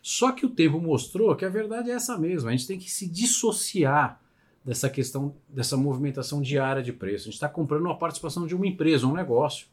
[0.06, 2.50] Só que o tempo mostrou que a verdade é essa mesma.
[2.50, 4.20] A gente tem que se dissociar
[4.62, 7.22] dessa questão, dessa movimentação diária de preço.
[7.22, 9.66] A gente está comprando uma participação de uma empresa, um negócio.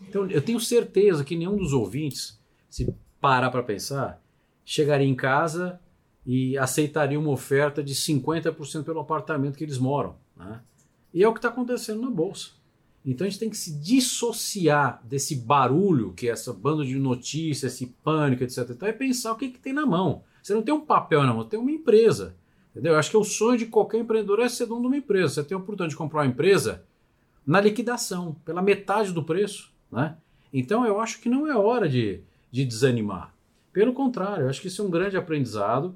[0.00, 4.22] Então, eu tenho certeza que nenhum dos ouvintes, se parar para pensar,
[4.64, 5.80] chegaria em casa
[6.24, 10.14] e aceitaria uma oferta de 50% pelo apartamento que eles moram.
[10.36, 10.60] Né?
[11.12, 12.50] E é o que está acontecendo na Bolsa.
[13.04, 17.74] Então a gente tem que se dissociar desse barulho, que é essa banda de notícias,
[17.74, 18.70] esse pânico, etc.
[18.70, 20.22] e tal, E pensar o que, que tem na mão.
[20.42, 22.34] Você não tem um papel na mão, tem uma empresa.
[22.70, 22.94] Entendeu?
[22.94, 25.34] Eu acho que o sonho de qualquer empreendedor é ser dono de uma empresa.
[25.34, 26.84] Você tem a oportunidade de comprar uma empresa
[27.46, 29.70] na liquidação, pela metade do preço.
[29.92, 30.16] Né?
[30.52, 33.34] Então eu acho que não é hora de, de desanimar.
[33.72, 35.94] Pelo contrário, eu acho que isso é um grande aprendizado,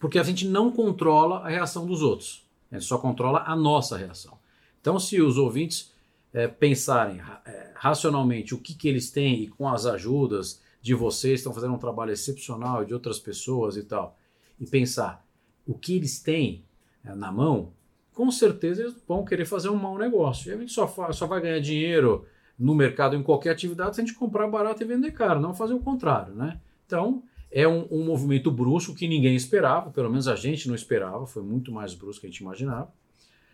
[0.00, 2.44] porque a gente não controla a reação dos outros.
[2.70, 4.38] A gente só controla a nossa reação.
[4.80, 5.91] Então, se os ouvintes
[6.32, 11.40] eh, pensarem eh, racionalmente o que, que eles têm e com as ajudas de vocês,
[11.40, 14.18] estão fazendo um trabalho excepcional e de outras pessoas e tal,
[14.58, 15.24] e pensar
[15.66, 16.64] o que eles têm
[17.04, 17.72] eh, na mão,
[18.12, 20.50] com certeza eles vão querer fazer um mau negócio.
[20.50, 22.26] E a gente só, só vai ganhar dinheiro
[22.58, 25.74] no mercado, em qualquer atividade, se a gente comprar barato e vender caro, não fazer
[25.74, 26.60] o contrário, né?
[26.86, 31.26] Então, é um, um movimento brusco que ninguém esperava, pelo menos a gente não esperava,
[31.26, 32.92] foi muito mais brusco que a gente imaginava.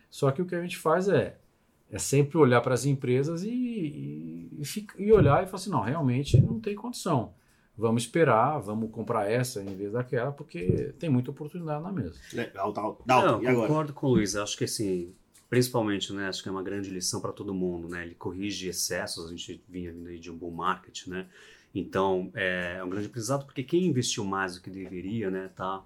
[0.09, 1.37] Só que o que a gente faz é,
[1.91, 5.69] é sempre olhar para as empresas e, e, e fica- e olhar e falar assim,
[5.69, 7.33] não, realmente não tem condição.
[7.77, 12.19] Vamos esperar, vamos comprar essa em vez daquela, porque tem muita oportunidade na mesa.
[12.33, 13.01] Legal, tal.
[13.05, 13.67] Não, e agora?
[13.67, 14.35] concordo com o Luiz.
[14.35, 15.13] Acho que assim,
[15.49, 16.27] principalmente, né?
[16.27, 18.03] Acho que é uma grande lição para todo mundo, né?
[18.05, 19.25] Ele corrige excessos.
[19.25, 21.25] A gente vinha vindo aí de um bull market, né?
[21.73, 25.49] Então é, é um grande aprendizado porque quem investiu mais do que deveria, né?
[25.55, 25.81] Tá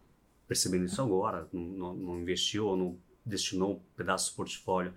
[0.47, 1.47] percebendo isso agora.
[1.53, 4.93] Não, não- não investiu ou não destinou um pedaço do portfólio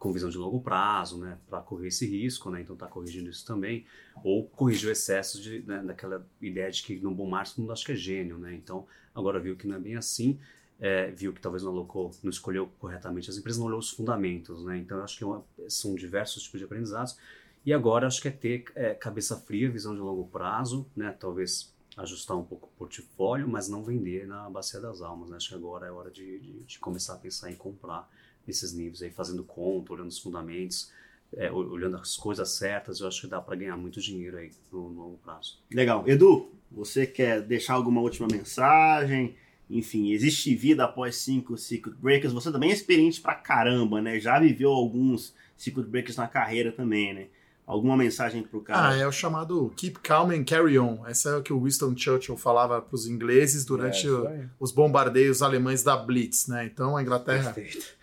[0.00, 1.38] com visão de longo prazo, né?
[1.48, 2.62] Para correr esse risco, né?
[2.62, 3.86] Então tá corrigindo isso também.
[4.24, 7.86] Ou corrigiu excessos de, né, daquela ideia de que no bull market todo mundo acha
[7.86, 8.54] que é gênio, né?
[8.54, 10.40] Então agora viu que não é bem assim
[10.80, 14.64] é, viu que talvez não alocou, não escolheu corretamente as empresas, não olhou os fundamentos,
[14.64, 14.78] né?
[14.78, 17.18] Então eu acho que é uma- são diversos tipos de aprendizados.
[17.64, 21.14] E agora acho que é ter é, cabeça fria, visão de longo prazo, né?
[21.18, 25.36] Talvez ajustar um pouco o portfólio, mas não vender na bacia das almas, né?
[25.36, 28.08] Acho que agora é hora de, de- de começar a pensar em comprar
[28.50, 30.90] nesses níveis aí, fazendo conta, olhando os fundamentos,
[31.36, 33.00] é, ol- olhando as coisas certas.
[33.00, 35.58] Eu acho que dá para ganhar muito dinheiro aí no, no longo prazo.
[35.72, 36.06] Legal.
[36.08, 39.34] Edu, você quer deixar alguma última mensagem?
[39.68, 42.32] Enfim, existe vida após cinco circuit breakers.
[42.32, 44.18] Você também é experiente pra caramba, né?
[44.18, 47.26] Já viveu alguns circuit breakers na carreira também, né?
[47.70, 48.88] Alguma mensagem pro cara?
[48.88, 51.06] Ah, é o chamado Keep Calm and Carry On.
[51.06, 54.72] Essa é o que o Winston Churchill falava para os ingleses durante É, o- os
[54.72, 56.64] bombardeios alemães da Blitz, né?
[56.64, 57.54] Então a Inglaterra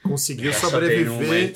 [0.02, 1.54] conseguiu Essa sobreviver.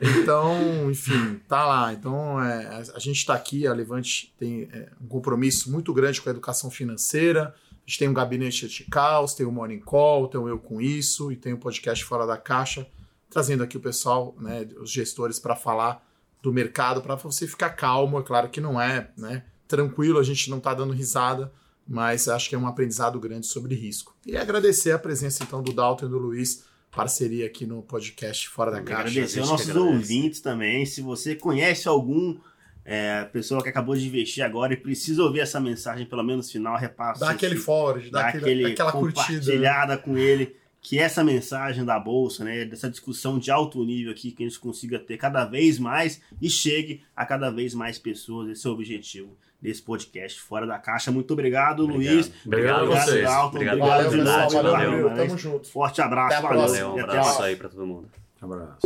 [0.00, 1.92] um Então, enfim, tá lá.
[1.92, 6.28] Então, é, a, gente está aqui, a Levante tem é, um compromisso muito grande com
[6.28, 7.54] a educação financeira.
[7.70, 10.80] A gente tem um gabinete de caos, tem o Morning Call, tem o Eu Com
[10.80, 12.86] Isso e tem o podcast Fora da Caixa,
[13.28, 16.02] trazendo aqui o pessoal, né, os gestores para falar
[16.42, 18.18] do mercado, para você ficar calmo.
[18.18, 21.52] É claro que não é né, tranquilo, a gente não está dando risada,
[21.86, 24.14] mas acho que é um aprendizado grande sobre risco.
[24.26, 28.70] E agradecer a presença, então, do Dalton e do Luiz, parceria aqui no podcast Fora
[28.70, 29.08] da Caixa.
[29.08, 29.94] Agradecer aos nossos agradece.
[29.94, 30.84] ouvintes também.
[30.84, 32.36] Se você conhece algum
[32.84, 36.76] é, pessoa que acabou de investir agora e precisa ouvir essa mensagem, pelo menos final,
[36.76, 37.20] repassa.
[37.20, 39.22] Dá aquele forward, dá, dá aquele, aquele aquela curtida.
[39.22, 39.36] né?
[39.36, 44.32] compartilhada com ele, que essa mensagem da bolsa, né, dessa discussão de alto nível aqui,
[44.32, 48.50] que a gente consiga ter cada vez mais e chegue a cada vez mais pessoas.
[48.50, 51.12] Esse é o objetivo desse podcast Fora da Caixa.
[51.12, 52.12] Muito obrigado, Obrigado.
[52.14, 52.32] Luiz.
[52.44, 53.24] Obrigado a Obrigado, vocês.
[53.24, 53.46] Dalton.
[53.56, 55.08] Obrigado Obrigado, Valeu, Valeu, valeu, valeu.
[55.08, 55.26] valeu.
[55.28, 55.68] Tamo junto.
[55.68, 56.34] Forte abraço.
[56.34, 56.58] Até valeu.
[56.58, 56.88] próxima.
[56.94, 58.08] Um abraço aí para todo mundo.
[58.40, 58.80] Abraço.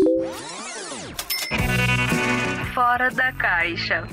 [2.75, 4.07] Fora da caixa.